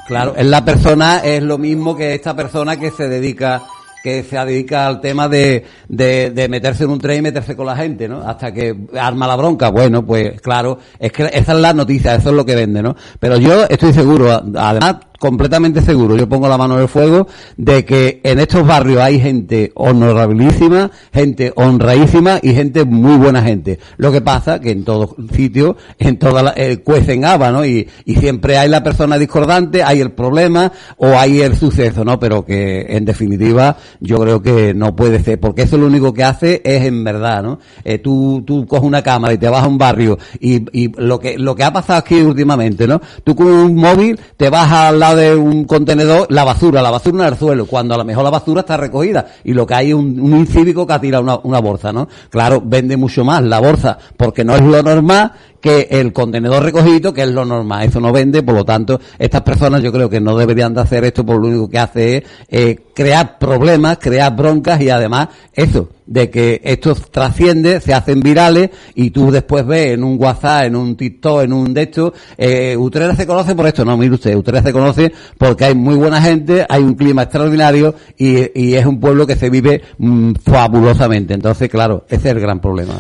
[0.07, 3.61] Claro, es la persona, es lo mismo que esta persona que se dedica
[4.03, 7.65] que se dedica al tema de, de, de, meterse en un tren y meterse con
[7.65, 8.21] la gente, ¿no?
[8.21, 9.69] Hasta que arma la bronca.
[9.69, 12.95] Bueno, pues claro, es que esa es la noticia, eso es lo que vende, ¿no?
[13.19, 17.27] Pero yo estoy seguro, además, completamente seguro, yo pongo la mano en el fuego,
[17.57, 23.79] de que en estos barrios hay gente honorabilísima, gente honradísima y gente muy buena gente.
[23.97, 27.65] Lo que pasa que en todos sitios, en toda la, eh, cuecen haba, ¿no?
[27.65, 32.19] Y, y siempre hay la persona discordante, hay el problema o hay el suceso, ¿no?
[32.19, 36.23] Pero que en definitiva yo creo que no puede ser, porque eso lo único que
[36.23, 37.59] hace es en verdad, ¿no?
[37.83, 41.19] Eh, tú, tú coges una cámara y te vas a un barrio y, y lo
[41.19, 43.01] que, lo que ha pasado aquí últimamente, ¿no?
[43.23, 47.33] Tú con un móvil te vas al de un contenedor la basura, la basura en
[47.33, 49.93] el suelo, cuando a lo mejor la basura está recogida y lo que hay es
[49.93, 52.07] un, un incívico que ha tirado una, una bolsa, ¿no?
[52.29, 57.13] Claro, vende mucho más la bolsa porque no es lo normal que el contenedor recogido,
[57.13, 57.85] que es lo normal.
[57.85, 61.03] Eso no vende, por lo tanto, estas personas yo creo que no deberían de hacer
[61.03, 65.89] esto, por lo único que hace es eh, crear problemas, crear broncas y además eso,
[66.05, 70.75] de que esto trasciende, se hacen virales y tú después ves en un WhatsApp, en
[70.75, 73.83] un TikTok, en un de estos, eh, Utrera se conoce por esto.
[73.83, 77.93] No, mire usted, Utrera se conoce porque hay muy buena gente, hay un clima extraordinario
[78.17, 81.33] y, y es un pueblo que se vive mmm, fabulosamente.
[81.33, 82.93] Entonces, claro, ese es el gran problema.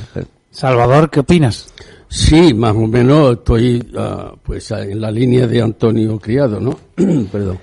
[0.51, 1.67] Salvador, ¿qué opinas?
[2.09, 6.77] Sí, más o menos estoy uh, pues en la línea de Antonio Criado, ¿no?
[7.31, 7.59] Perdón.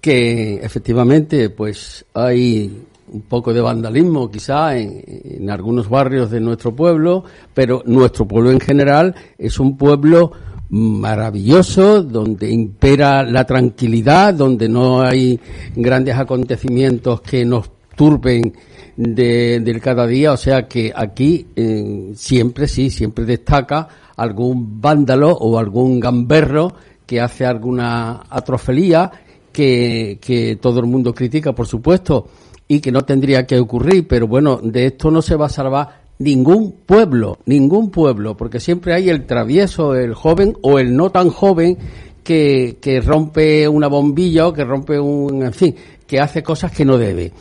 [0.00, 6.74] Que efectivamente pues hay un poco de vandalismo quizá en, en algunos barrios de nuestro
[6.74, 7.24] pueblo,
[7.54, 10.32] pero nuestro pueblo en general es un pueblo
[10.70, 15.38] maravilloso, donde impera la tranquilidad, donde no hay
[15.76, 18.54] grandes acontecimientos que nos turben
[18.96, 25.32] de, del cada día, o sea que aquí eh, siempre sí, siempre destaca algún vándalo
[25.32, 26.74] o algún gamberro
[27.06, 29.10] que hace alguna atrofelía
[29.52, 32.28] que, que todo el mundo critica, por supuesto,
[32.66, 36.04] y que no tendría que ocurrir, pero bueno, de esto no se va a salvar
[36.18, 41.30] ningún pueblo, ningún pueblo, porque siempre hay el travieso, el joven o el no tan
[41.30, 41.76] joven
[42.22, 45.74] que, que rompe una bombilla o que rompe un, en fin,
[46.06, 47.32] que hace cosas que no debe.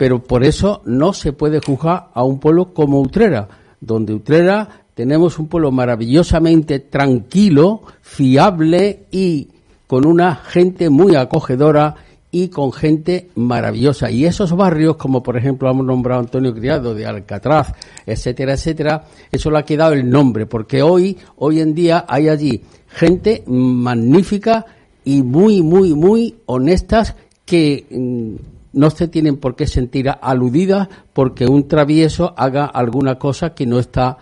[0.00, 3.46] Pero por eso no se puede juzgar a un pueblo como Utrera,
[3.82, 9.48] donde Utrera tenemos un pueblo maravillosamente tranquilo, fiable y
[9.86, 11.96] con una gente muy acogedora
[12.30, 14.10] y con gente maravillosa.
[14.10, 17.74] Y esos barrios, como por ejemplo hemos nombrado Antonio Criado de Alcatraz,
[18.06, 22.62] etcétera, etcétera, eso le ha quedado el nombre, porque hoy, hoy en día hay allí
[22.88, 24.64] gente magnífica
[25.04, 31.46] y muy, muy, muy honestas que mm, no se tienen por qué sentir aludidas porque
[31.46, 34.18] un travieso haga alguna cosa que no está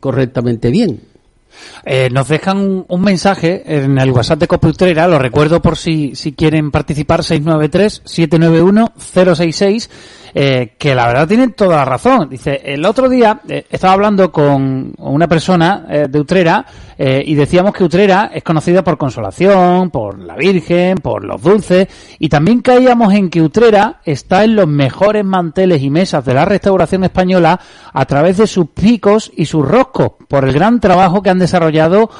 [0.00, 1.00] correctamente bien.
[1.84, 6.32] Eh, nos dejan un, mensaje en el WhatsApp de Coputrera, lo recuerdo por si, si
[6.32, 9.90] quieren participar, 693-791-066,
[10.32, 12.28] eh, que la verdad tienen toda la razón.
[12.28, 16.64] Dice, el otro día eh, estaba hablando con una persona eh, de Utrera
[17.02, 22.28] y decíamos que Utrera es conocida por consolación, por la Virgen, por los dulces y
[22.28, 27.04] también caíamos en que Utrera está en los mejores manteles y mesas de la restauración
[27.04, 27.58] española
[27.94, 32.10] a través de sus picos y sus roscos, por el gran trabajo que han desarrollado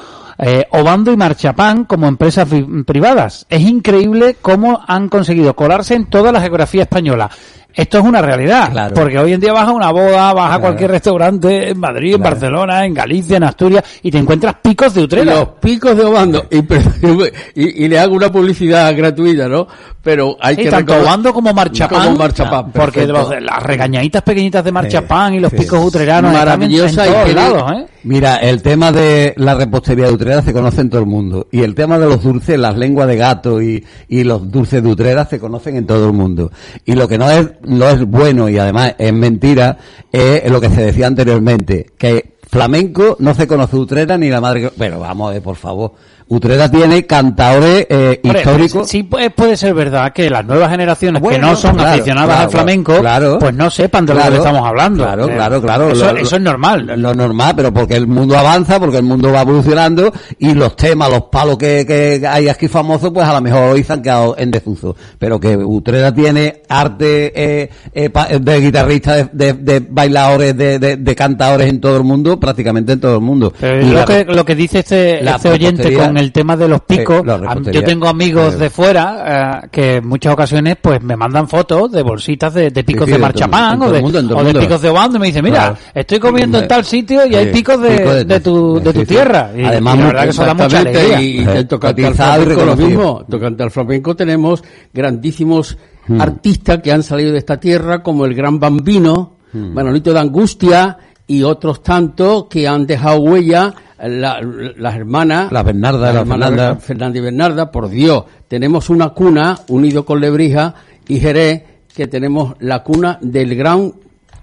[0.71, 2.47] Obando y Marchapán como empresas
[2.87, 3.45] privadas.
[3.47, 7.29] Es increíble cómo han conseguido colarse en toda la geografía española.
[7.73, 10.91] Esto es una realidad, porque hoy en día vas a una boda, vas a cualquier
[10.91, 15.35] restaurante en Madrid, en Barcelona, en Galicia, en Asturias, y te encuentras picos de Utrera.
[15.35, 16.45] Los picos de Obando.
[16.51, 19.67] Y, y- y le hago una publicidad gratuita, ¿no?
[20.03, 24.63] Pero hay Sí, que tanto Obando como Marchapán, Como Marchapán, porque los- las regañaditas pequeñitas
[24.63, 25.57] de Marchapán Sí, y los sí.
[25.57, 27.85] picos utreranos en- Maravillosa en y lados, ¿eh?
[28.03, 31.47] Mira, el tema de la repostería de Utrera se conoce en todo el mundo.
[31.51, 34.89] Y el tema de los dulces, las lenguas de gato y, y los dulces de
[34.89, 36.51] Utrera se conocen en todo el mundo.
[36.85, 39.77] Y lo que no es, no es bueno y además es mentira
[40.11, 44.71] es lo que se decía anteriormente, que flamenco no se conoce Utrera ni la madre.
[44.77, 45.93] Pero vamos ver, por favor.
[46.33, 48.87] Utrera tiene cantadores eh, históricos.
[48.87, 52.43] Sí puede, puede ser verdad que las nuevas generaciones que no son claro, aficionadas claro,
[52.43, 53.37] al flamenco, claro.
[53.37, 55.03] pues no sepan de lo que estamos hablando.
[55.03, 55.89] Claro, Eh, claro, claro.
[55.91, 56.93] Eso, Lo- lo- eso es normal.
[56.95, 61.09] Lo normal, pero porque el mundo avanza, porque el mundo va evolucionando y los temas,
[61.09, 64.33] los palos que, que hay aquí famosos, pues a lo mejor hoy se han quedado
[64.37, 64.95] en desuso.
[65.19, 70.79] Pero que Utrera tiene arte eh, eh, pa- de guitarristas, de, de- de bailadores, de,
[70.79, 73.51] de, de cantadores en todo el mundo, prácticamente en todo el mundo.
[73.59, 76.67] Pero Y lo la- que, lo que dice este, este oyente con el tema de
[76.67, 77.71] los picos, repostería.
[77.71, 82.01] yo tengo amigos de fuera eh, que en muchas ocasiones pues me mandan fotos de
[82.03, 84.61] bolsitas de, de picos Sí, sí, de marchapán todo- en todo o de, mundo, o
[84.61, 85.77] picos de obando y me dice, mira, Claro.
[85.93, 88.93] estoy comiendo en tal sitio y hay Sí, picos de, pico de- de tu, de
[88.93, 89.05] tu sí, sí.
[89.05, 89.51] tierra.
[89.57, 91.21] Y, Además, y la verdad que eso da mucha Exactamente, alegría.
[91.21, 92.87] Y, y el tocante al Cotizado y flamenco lo reconocido.
[92.87, 93.25] mismo.
[93.29, 94.63] Tocante al flamenco tenemos
[94.93, 96.19] grandísimos Hmm.
[96.19, 99.73] artistas que han salido de esta tierra, como el gran Bambino, Hmm.
[99.73, 100.97] Manolito de Angustia
[101.35, 103.73] y otros tantos que han dejado huella.
[104.03, 104.41] la-
[104.77, 106.75] las hermanas, La Bernarda, las la hermanas Fernanda.
[106.77, 110.73] Fernanda y Bernarda, por Dios, tenemos una cuna unido con Lebrija
[111.07, 111.61] y Jerez,
[111.95, 113.93] que tenemos la cuna del gran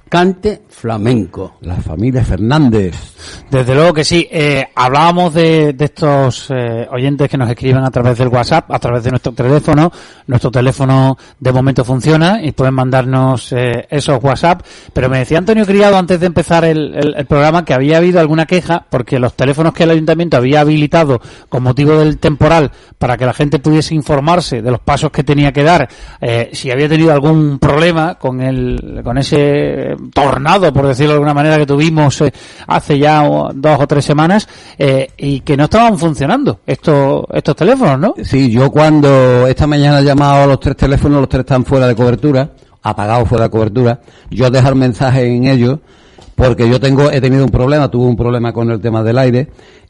[0.09, 1.57] cante flamenco.
[1.63, 2.95] La familia Fernández.
[3.51, 4.27] Desde luego que sí.
[4.31, 8.79] Eh, hablábamos de, de estos eh, oyentes que nos escriben a través del WhatsApp, a
[8.79, 9.91] través de nuestro teléfono.
[10.27, 14.63] Nuestro teléfono de momento funciona y pueden mandarnos eh, esos WhatsApp.
[14.93, 18.21] Pero me decía Antonio Criado antes de empezar el, el- el programa que había habido
[18.21, 23.17] alguna queja porque los teléfonos que el ayuntamiento había habilitado con motivo del temporal para
[23.17, 25.89] que la gente pudiese informarse de los pasos que tenía que dar,
[26.21, 31.35] eh, si había tenido algún problema con el, con ese tornado, por decirlo de alguna
[31.35, 32.33] manera, que tuvimos eh,
[32.67, 33.23] hace ya
[33.55, 38.15] dos o tres semanas eh, y que no estaban funcionando estos estos teléfonos, ¿no?
[38.25, 41.87] Sí, yo cuando esta mañana he llamado a los tres teléfonos, los tres están fuera
[41.87, 42.51] de cobertura,
[42.83, 45.79] apagados fuera de cobertura, yo dejar mensaje en ellos,
[46.35, 49.49] porque yo tengo, he tenido un problema, tuve un problema con el tema del aire,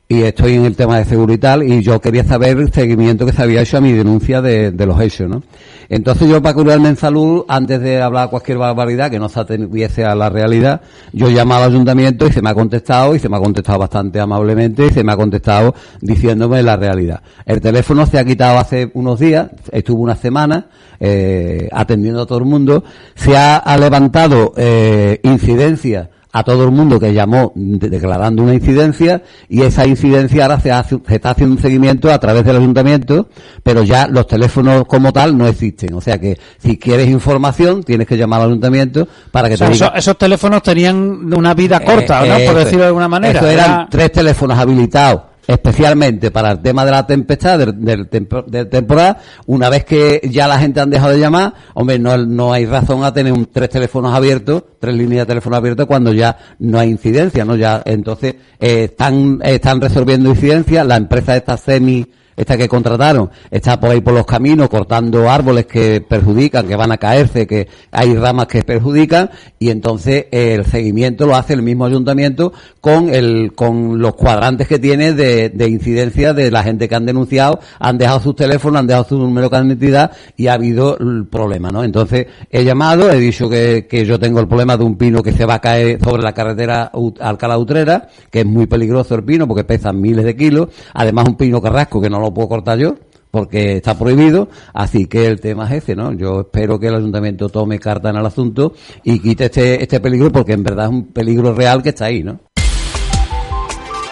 [0.08, 3.32] y estoy en el tema de seguridad y y yo quería saber el seguimiento que
[3.32, 5.42] se había hecho a mi denuncia de, de los hechos, ¿no?
[5.90, 10.04] Entonces yo para curarme en salud, antes de hablar cualquier barbaridad que no se atendiese
[10.04, 10.82] a la realidad,
[11.12, 14.20] yo llamaba al ayuntamiento y se me ha contestado, y se me ha contestado bastante
[14.20, 17.22] amablemente, y se me ha contestado diciéndome la realidad.
[17.46, 20.66] El teléfono se ha quitado hace unos días, estuvo una semana,
[21.00, 22.84] eh, atendiendo a todo el mundo,
[23.14, 26.08] se ha, ha levantado eh, incidencias
[26.38, 30.70] a todo el mundo que llamó de- declarando una incidencia y esa incidencia ahora se,
[30.72, 33.28] hace- se está haciendo un seguimiento a través del ayuntamiento,
[33.62, 35.94] pero ya los teléfonos como tal no existen.
[35.94, 39.66] O sea que si quieres información tienes que llamar al ayuntamiento para que O sea,
[39.68, 39.86] te diga.
[39.88, 42.34] esos, esos teléfonos tenían una vida corta, Eh, ¿no?
[42.34, 43.38] Por eso decirlo de alguna manera.
[43.38, 48.08] Eso eran Era- tres teléfonos habilitados especialmente para el tema de la tempestad, del, del,
[48.08, 49.16] tempo- del temporal.
[49.46, 53.02] Una vez que ya la gente han dejado de llamar, hombre, no, no hay razón
[53.02, 56.90] a tener un, tres teléfonos abiertos, tres líneas de teléfono abiertos cuando ya no hay
[56.90, 57.56] incidencia, ¿no?
[57.56, 60.86] Ya, entonces, eh, están, están resolviendo incidencias.
[60.86, 62.06] La empresa esta semi,
[62.38, 66.92] esta que contrataron, está por ahí por los caminos cortando árboles que perjudican, que van
[66.92, 69.28] a caerse, que hay ramas que perjudican,
[69.58, 74.78] y entonces el seguimiento lo hace el mismo ayuntamiento con el, con los cuadrantes que
[74.78, 78.86] tiene de, de incidencia de la gente que han denunciado, han dejado sus teléfonos, han
[78.86, 81.82] dejado su número de identidad y ha habido el problema, ¿no?
[81.82, 85.32] Entonces he llamado, he dicho que, que yo tengo el problema de un pino que
[85.32, 89.24] se va a caer sobre la carretera Ut- Alcalá Utrera, que es muy peligroso el
[89.24, 92.78] pino porque pesa miles de kilos, además un pino carrasco que no lo puedo cortar
[92.78, 92.96] yo,
[93.30, 96.12] porque está prohibido, así que el tema es ese, ¿no?
[96.12, 98.74] Yo espero que el ayuntamiento tome carta en el asunto
[99.04, 102.22] y quite este, este peligro, porque en verdad es un peligro real que está ahí,
[102.22, 102.40] ¿no?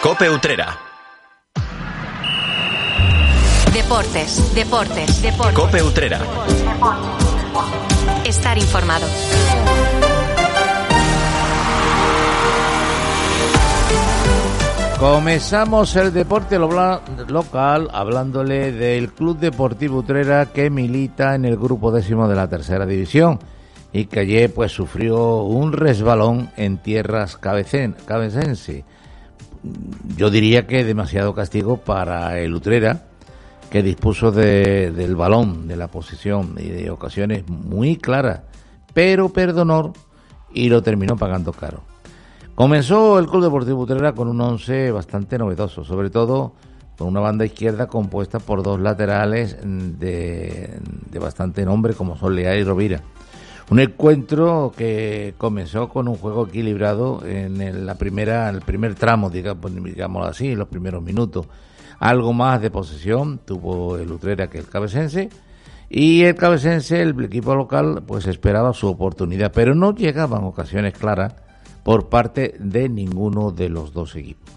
[0.01, 0.77] Cope Utrera.
[3.73, 5.55] Deportes, deportes, deportes.
[5.55, 6.19] Cope Utrera.
[8.25, 9.05] Estar informado.
[14.99, 21.91] Comenzamos el deporte lo- local hablándole del Club Deportivo Utrera que milita en el grupo
[21.91, 23.37] décimo de la tercera división
[23.93, 28.85] y que ayer pues sufrió un resbalón en tierras cabecen, cabecense.
[30.17, 33.03] Yo diría que demasiado castigo para el Utrera
[33.69, 38.41] que dispuso de- del balón, de la posición y de ocasiones muy claras,
[38.95, 39.93] pero perdonó
[40.51, 41.81] y lo terminó pagando caro.
[42.57, 46.53] Comenzó el Club Deportivo Utrera con un once bastante novedoso, sobre todo
[46.97, 50.79] con una banda izquierda compuesta por dos laterales de,
[51.21, 53.03] bastante nombre como son Lea y Rovira.
[53.69, 59.29] Un encuentro que comenzó con un juego equilibrado en el- la primera, el primer tramo,
[59.29, 61.45] digamos, digámoslo así, en los primeros minutos.
[61.99, 65.29] Algo más de posesión tuvo el Utrera que el Cabecense.
[65.91, 71.35] Y el Cabecense, el equipo local, pues esperaba su oportunidad, pero no llegaban ocasiones claras
[71.87, 74.53] por parte de ninguno de los dos equipos.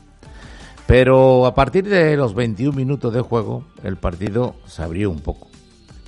[0.88, 5.46] Pero a partir de los 21 minutos de juego, el partido se abrió un poco.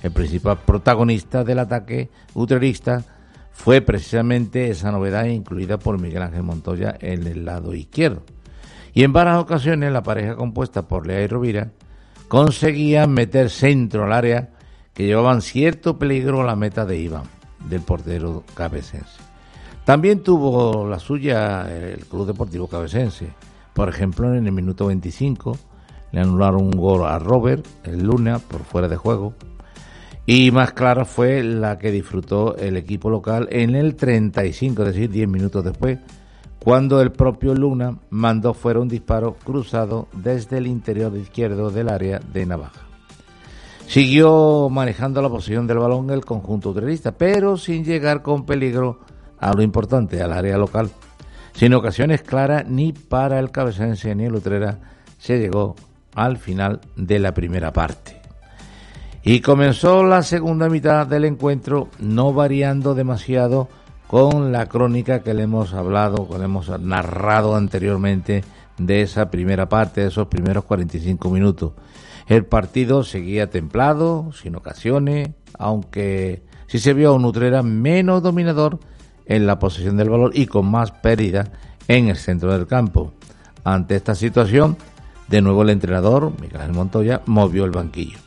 [0.01, 3.05] El principal protagonista del ataque utrerista
[3.53, 8.23] fue precisamente esa novedad incluida por Miguel Ángel Montoya en el lado izquierdo.
[8.93, 11.71] Y en varias ocasiones la pareja compuesta por Lea y Rovira
[12.27, 14.49] conseguía meter centro al área
[14.93, 17.23] que llevaban cierto peligro a la meta de Iván,
[17.69, 19.32] del portero cabecense.
[19.85, 23.27] También tuvo la suya el Club Deportivo Cabecense.
[23.73, 25.57] Por ejemplo, en el minuto 25
[26.13, 29.33] le anularon un gol a Robert, el Luna, por fuera de juego.
[30.25, 35.09] Y más clara fue la que disfrutó el equipo local en el 35, es decir,
[35.09, 35.99] 10 minutos después,
[36.59, 42.19] cuando el propio Luna mandó fuera un disparo cruzado desde el interior izquierdo del área
[42.19, 42.83] de Navaja.
[43.85, 48.99] Siguió manejando la posición del balón el conjunto utrerista, pero sin llegar con peligro
[49.43, 50.89] a lo importante, al área local.
[51.53, 54.79] Sin ocasiones claras ni para el cabecense ni el Utrera
[55.19, 55.75] se llegó
[56.15, 58.21] al final de la primera parte.
[59.21, 63.67] Y comenzó la segunda mitad del encuentro, no variando demasiado
[64.07, 68.43] con la crónica que le hemos hablado, que le hemos narrado anteriormente
[68.77, 71.73] de esa primera parte, de esos primeros 45 minutos.
[72.27, 78.79] El partido seguía templado, sin ocasiones, aunque sí se vio a un Utrera menos dominador
[79.25, 81.51] en la posesión del balón y con más pérdida
[81.87, 83.13] en el centro del campo.
[83.63, 84.77] Ante esta situación,
[85.27, 88.17] de nuevo el entrenador, Miguel Montoya, movió el banquillo.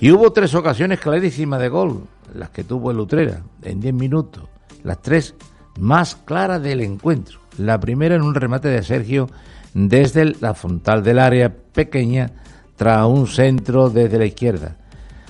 [0.00, 2.04] Y hubo tres ocasiones clarísimas de gol,
[2.34, 4.44] las que tuvo el Utrera en 10 minutos,
[4.82, 5.34] las tres
[5.78, 7.40] más claras del encuentro.
[7.58, 9.28] La primera en un remate de Sergio
[9.72, 12.30] desde la frontal del área pequeña
[12.76, 14.76] tras un centro desde la izquierda.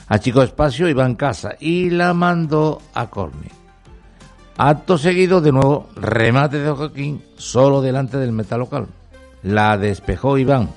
[0.09, 3.56] Achicó espacio Iván Casa y la mandó a córner.
[4.59, 8.87] Acto seguido, de nuevo, remate de Joaquín solo delante del meta local.
[9.43, 10.71] La despejó Iván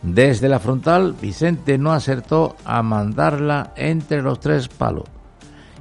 [0.00, 5.06] Desde la frontal, Vicente no acertó a mandarla entre los tres palos.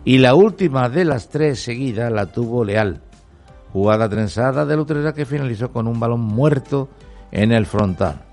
[0.03, 2.99] Y la última de las tres seguidas la tuvo Leal.
[3.73, 6.89] Jugada trenzada de Lutrera que finalizó con un balón muerto
[7.31, 8.23] en el frontal.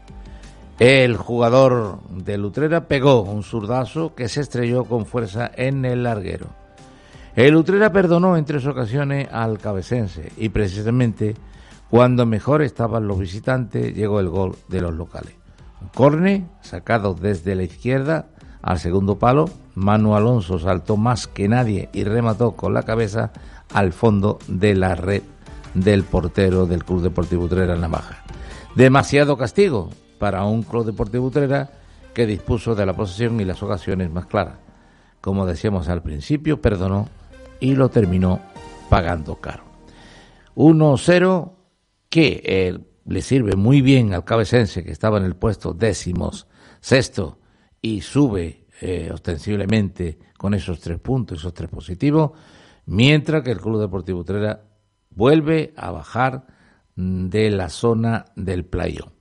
[0.79, 6.66] El jugador de Lutrera pegó un zurdazo que se estrelló con fuerza en el larguero.
[7.37, 11.35] El Lutrera perdonó en tres ocasiones al cabecense y precisamente
[11.91, 15.35] cuando mejor estaban los visitantes llegó el gol de los locales.
[15.95, 18.29] Corne sacado desde la izquierda
[18.63, 23.33] al segundo palo, Manu Alonso saltó más que nadie y remató con la cabeza
[23.75, 25.23] al fondo de la red
[25.75, 28.25] del portero del Club Deportivo Utrera Navaja.
[28.77, 31.69] Demasiado castigo para un Club Deportivo Utrera
[32.15, 34.55] que dispuso de la posesión y las ocasiones más claras.
[35.21, 37.11] Como decíamos al principio, perdonó
[37.61, 38.41] y lo terminó
[38.89, 39.65] pagando caro.
[40.55, 41.53] 1-0
[42.09, 46.47] que eh, le sirve muy bien al cabecense que estaba en el puesto décimos
[46.81, 47.39] sexto
[47.81, 52.33] y sube eh, ostensiblemente con esos tres puntos, esos tres positivos,
[52.87, 54.63] mientras que el Club Deportivo Utrera
[55.11, 56.47] vuelve a bajar
[56.95, 59.16] de la zona del playón.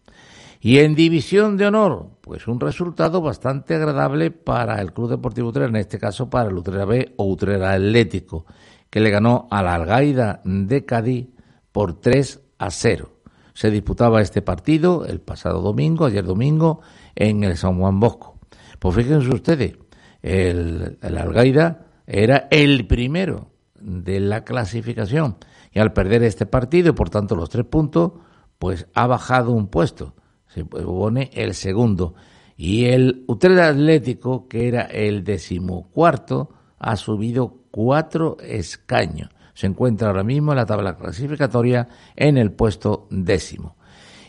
[0.66, 5.70] Y en división de honor, pues un resultado bastante agradable para el Club Deportivo Utrera,
[5.70, 8.48] en este caso para el Utrera B o Utrera Atlético,
[8.90, 11.28] que le ganó a la Algaida de Cádiz
[11.72, 13.12] por 3 a 0.
[13.54, 16.82] Se disputaba este partido el pasado domingo, ayer domingo,
[17.14, 18.40] en el San Juan Bosco.
[18.80, 19.78] Pues fíjense ustedes,
[20.24, 25.38] el, el Algaida era el primero de la clasificación
[25.72, 28.14] y al perder este partido y por tanto los tres puntos,
[28.58, 30.16] pues ha bajado un puesto,
[30.56, 32.16] se pone el segundo.
[32.56, 36.50] Y el Utrera Atlético, que era el decimocuarto,
[36.80, 39.30] ha subido cuatro escaños.
[39.54, 43.76] Se encuentra ahora mismo en la tabla clasificatoria en el puesto décimo.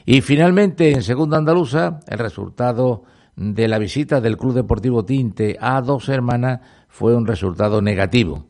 [0.05, 3.05] Y finalmente, en segunda andaluza, el resultado
[3.37, 8.47] de la visita del Club Deportivo Tinte a Dos Hermanas fue un resultado negativo.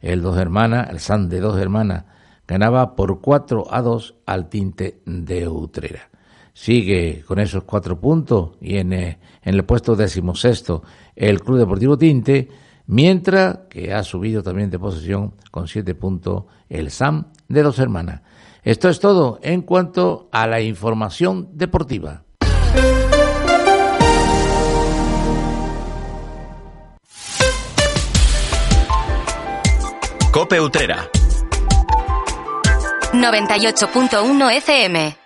[0.00, 2.04] El Dos Hermanas, el San de Dos Hermanas,
[2.46, 6.10] ganaba por 4 a 2 al Tinte de Utrera.
[6.54, 10.84] Sigue con esos cuatro puntos y en, eh, en el puesto decimosexto
[11.16, 12.48] el Club Deportivo Tinte,
[12.86, 18.22] mientras que ha subido también de posesión con siete puntos el SAM de Dos Hermanas.
[18.62, 22.22] Esto es todo en cuanto a la información deportiva.
[30.32, 31.08] Cope Utrera.
[33.12, 35.23] 98.1 FM.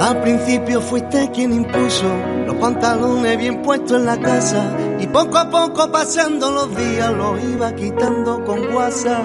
[0.00, 2.06] Al principio fuiste quien impuso
[2.46, 7.42] los pantalones bien puestos en la casa y poco a poco pasando los días los
[7.44, 9.24] iba quitando con WhatsApp.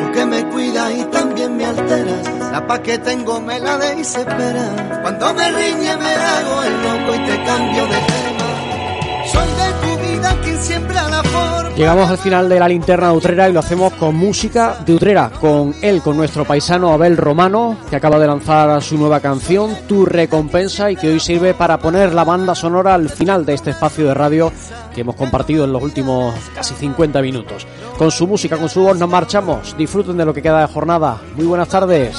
[0.00, 4.00] Tú que me cuidas y también me alteras, la paz que tengo me la de
[4.00, 5.00] y se espera.
[5.02, 8.27] Cuando me riñe me hago el loco y te cambio de
[11.78, 15.30] Llegamos al final de la linterna de Utrera y lo hacemos con música de Utrera,
[15.40, 20.04] con él, con nuestro paisano Abel Romano, que acaba de lanzar su nueva canción, Tu
[20.04, 24.06] Recompensa, y que hoy sirve para poner la banda sonora al final de este espacio
[24.06, 24.52] de radio
[24.92, 27.64] que hemos compartido en los últimos casi 50 minutos.
[27.96, 29.76] Con su música, con su voz nos marchamos.
[29.78, 31.18] Disfruten de lo que queda de jornada.
[31.36, 32.16] Muy buenas tardes.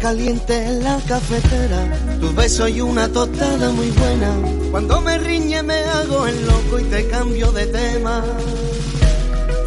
[0.00, 1.86] Caliente en la cafetera,
[2.20, 4.34] tu beso y una tostada muy buena.
[4.70, 8.24] Cuando me riñe me hago el loco y te cambio de tema.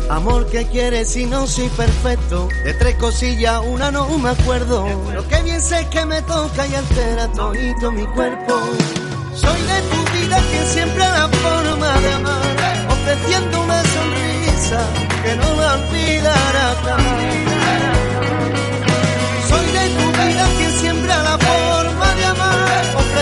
[0.10, 2.50] Amor que quieres si no soy perfecto.
[2.66, 4.86] De tres cosillas, una no me acuerdo.
[5.14, 8.54] Lo que bien sé es que me toca y altera todito mi cuerpo.
[9.36, 12.88] Soy de tu vida quien siempre la forma de amar.
[12.90, 14.88] Ofreciendo una sonrisa
[15.24, 16.64] que no me olvidará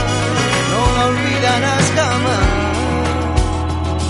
[0.71, 2.45] No la olvidarás jamás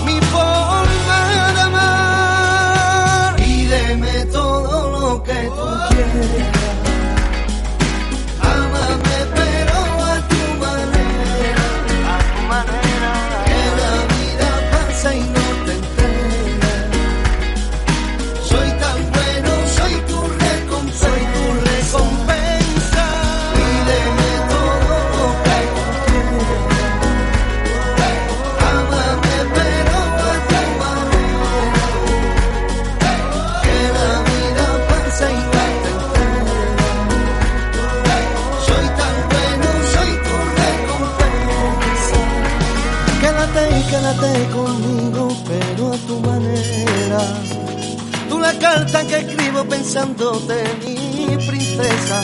[0.04, 1.18] mi forma
[1.54, 3.36] de amar.
[3.36, 6.55] Pídeme todo lo que tú quieras.
[49.86, 52.20] Pensándote, mi princesa.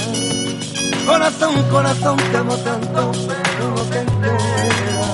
[1.06, 5.12] Corazón, corazón, te amo tanto, pero no te enteras.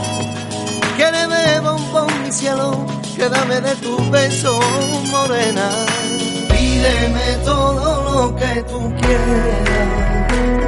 [0.96, 2.86] Quédeme bombón, mi cielo,
[3.16, 4.58] quédame de tu beso,
[5.10, 5.68] morena.
[6.48, 10.67] Pídeme todo lo que tú quieras.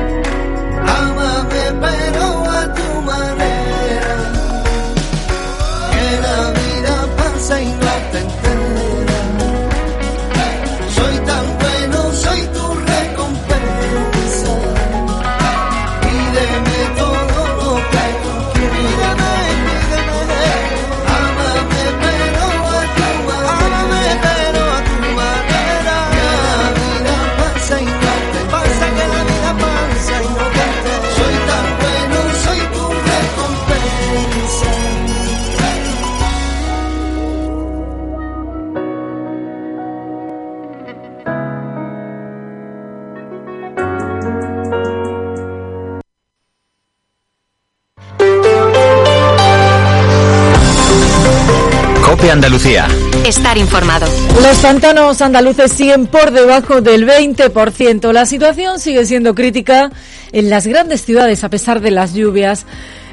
[53.51, 54.07] Estar informado.
[54.41, 58.13] Los pantanos andaluces siguen por debajo del 20%.
[58.13, 59.91] La situación sigue siendo crítica
[60.31, 62.65] en las grandes ciudades a pesar de las lluvias.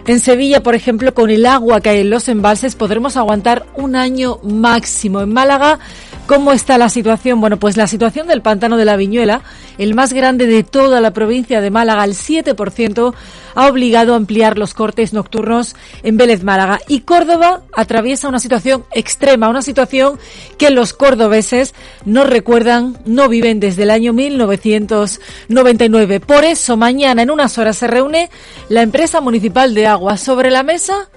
[0.06, 3.96] En Sevilla, por ejemplo, con el agua que hay en los embalses podremos aguantar un
[3.96, 5.22] año máximo.
[5.22, 5.80] En Málaga,
[6.28, 7.42] ¿cómo está la situación?
[7.42, 9.42] Bueno, pues la situación del pantano de la Viñuela,
[9.78, 13.14] el más grande de toda la provincia de Málaga, el 7%,
[13.56, 16.82] ha obligado a ampliar los cortes nocturnos en Vélez Málaga.
[16.88, 20.20] Y Córdoba atraviesa una situación extrema, una situación
[20.60, 21.74] que los cordobeses
[22.06, 26.20] no recuerdan, no viven desde el año 1999.
[26.20, 28.30] Por eso, mañana en unas horas se reúne
[28.70, 31.10] la empresa municipal de agua sobre la mesa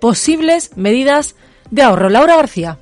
[0.00, 1.34] posibles medidas
[1.70, 2.08] de ahorro.
[2.08, 2.78] Laura García.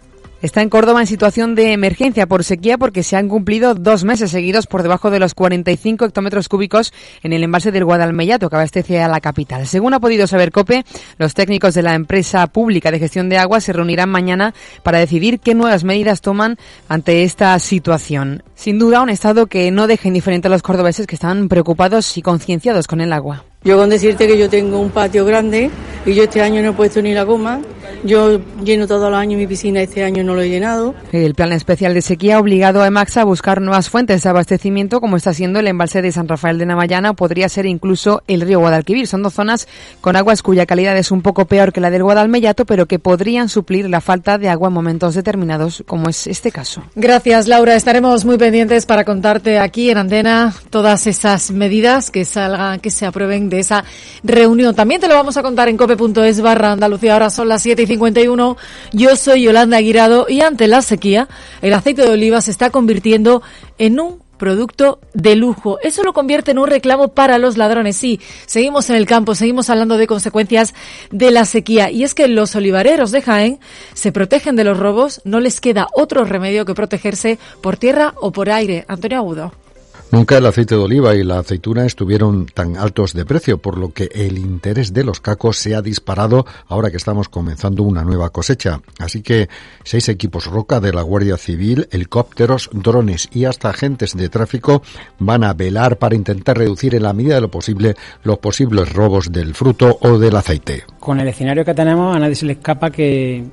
[0.47, 4.31] Está en Córdoba en situación de emergencia por sequía porque se han cumplido dos meses
[4.31, 6.93] seguidos por debajo de los 45 hectómetros cúbicos
[7.25, 9.67] en el embalse del Guadalmellato que abastece a la capital.
[9.67, 10.85] Según ha podido saber COPE,
[11.19, 15.41] los técnicos de la empresa pública de gestión de agua se reunirán mañana para decidir
[15.41, 18.45] qué nuevas medidas toman ante esta situación.
[18.55, 22.23] Sin duda, un estado que no deja indiferente a los cordobeses que están preocupados y
[22.23, 23.43] concienciados con el agua.
[23.65, 25.73] Yo con decirte que yo tengo un patio grande
[26.07, 27.61] y yo este año no he puesto ni la goma.
[28.05, 30.95] Yo lleno todos los años mi piscina, este año no lo he llenado.
[31.13, 35.01] El plan especial de sequía ha obligado a Emaxa a buscar nuevas fuentes de abastecimiento,
[35.01, 38.41] como está siendo el embalse de San Rafael de Namayana, o podría ser incluso el
[38.43, 39.07] río Guadalquivir.
[39.07, 39.69] Son dos zonas
[40.01, 43.49] con aguas cuya calidad es un poco peor que la del Guadalmellato, pero que podrían
[43.49, 46.83] suplir la falta de agua en momentos determinados, como es este caso.
[46.95, 47.75] Gracias, Laura.
[47.75, 53.07] Estaremos muy pendientes para contarte aquí en Antena todas esas medidas que salgan, que se
[53.07, 53.85] aprueben de esa
[54.23, 54.75] reunión.
[54.75, 57.15] También te lo vamos a contar en cope.es barra Andalucía.
[57.15, 58.57] Ahora son las 7 y 51.
[58.93, 61.29] Yo soy Yolanda Aguirado y ante la sequía,
[61.63, 63.43] el aceite de oliva se está convirtiendo
[63.79, 65.79] en un producto de lujo.
[65.83, 67.97] Eso lo convierte en un reclamo para los ladrones.
[67.97, 70.75] Sí, seguimos en el campo, seguimos hablando de consecuencias
[71.11, 71.91] de la sequía.
[71.91, 73.59] Y es que los olivareros de Jaén
[73.95, 78.33] se protegen de los robos, no les queda otro remedio que protegerse por tierra o
[78.33, 78.85] por aire.
[78.89, 79.66] Antonio Agudo.
[80.13, 83.93] Nunca el aceite de oliva y la aceituna estuvieron tan altos de precio, por lo
[83.93, 88.31] que el interés de los cacos se ha disparado ahora que estamos comenzando una nueva
[88.31, 88.81] cosecha.
[89.01, 89.49] Así que
[89.83, 94.83] seis equipos Roca de la Guardia Civil, helicópteros, drones y hasta agentes de tráfico
[95.19, 99.33] van a velar para intentar reducir en la medida de lo posible los posibles robos
[99.33, 100.85] del fruto o del aceite.
[101.01, 103.45] Con el escenario que tenemos, a nadie se le escapa que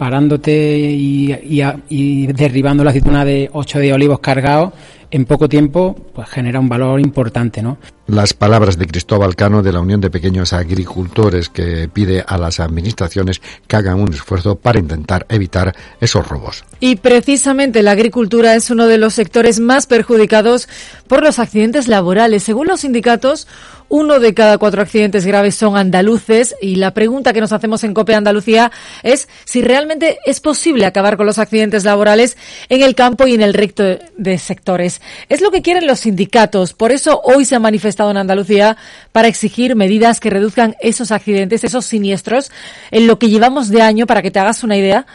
[0.00, 4.72] parándote y, derribando la aceituna de 8 de olivos cargados,
[5.10, 7.78] en poco tiempo pues genera un valor importante, ¿no?
[8.06, 12.58] Las palabras de Cristóbal Cano de la Unión de Pequeños Agricultores que pide a las
[12.58, 16.64] administraciones que hagan un esfuerzo para intentar evitar esos robos.
[16.80, 20.68] Y precisamente la agricultura es uno de los sectores más perjudicados
[21.06, 22.42] por los accidentes laborales.
[22.42, 23.46] Según los sindicatos,
[23.90, 27.92] uno de cada cuatro accidentes graves son andaluces y la pregunta que nos hacemos en
[27.92, 28.70] COPE Andalucía
[29.02, 32.36] es si realmente es posible acabar con los accidentes laborales
[32.68, 34.99] en el campo y en el resto de sectores.
[35.28, 36.72] Es lo que quieren los sindicatos.
[36.72, 38.76] Por eso hoy se ha manifestado en Andalucía
[39.12, 42.50] para exigir medidas que reduzcan esos accidentes, esos siniestros,
[42.90, 45.06] en lo que llevamos de año, para que te hagas una idea.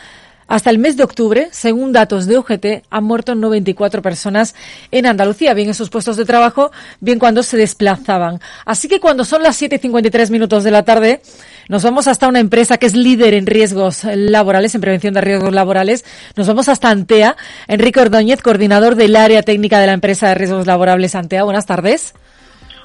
[0.48, 4.54] Hasta el mes de octubre, según datos de UGT, han muerto 94 personas
[4.92, 8.40] en Andalucía, bien en sus puestos de trabajo, bien cuando se desplazaban.
[8.64, 11.22] Así que cuando son las 7.53 minutos de la tarde,
[11.68, 15.54] nos vamos hasta una empresa que es líder en riesgos laborales, en prevención de riesgos
[15.54, 16.06] laborales.
[16.36, 17.36] Nos vamos hasta Antea.
[17.68, 21.44] Enrique Ordóñez, coordinador del área técnica de la empresa de riesgos laborables Antea.
[21.44, 22.14] Buenas tardes.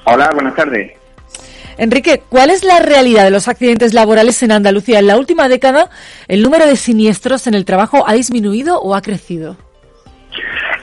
[0.05, 0.91] Hola, buenas tardes.
[1.77, 4.99] Enrique, ¿cuál es la realidad de los accidentes laborales en Andalucía?
[4.99, 5.89] En la última década,
[6.27, 9.57] ¿el número de siniestros en el trabajo ha disminuido o ha crecido?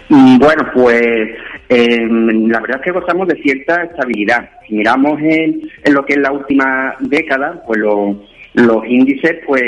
[0.09, 1.29] Mm, Bueno, pues
[1.69, 4.49] eh, la verdad es que gozamos de cierta estabilidad.
[4.67, 8.23] Si miramos en, en lo que es la última década, pues lo-
[8.55, 9.63] los índices pues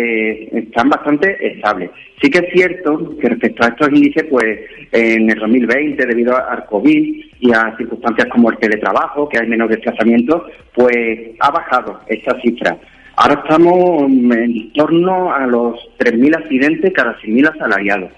[0.53, 1.91] están bastante estables.
[2.21, 4.59] Sí que es cierto que respecto a estos índices, pues
[4.93, 9.69] en el 2020, debido al COVID y a circunstancias como el teletrabajo, que hay menos
[9.69, 10.43] desplazamientos,
[10.75, 10.97] pues
[11.39, 12.77] ha bajado esta cifra.
[13.17, 18.11] Ahora estamos en torno a los 3.000 accidentes cada 100.000 asalariados.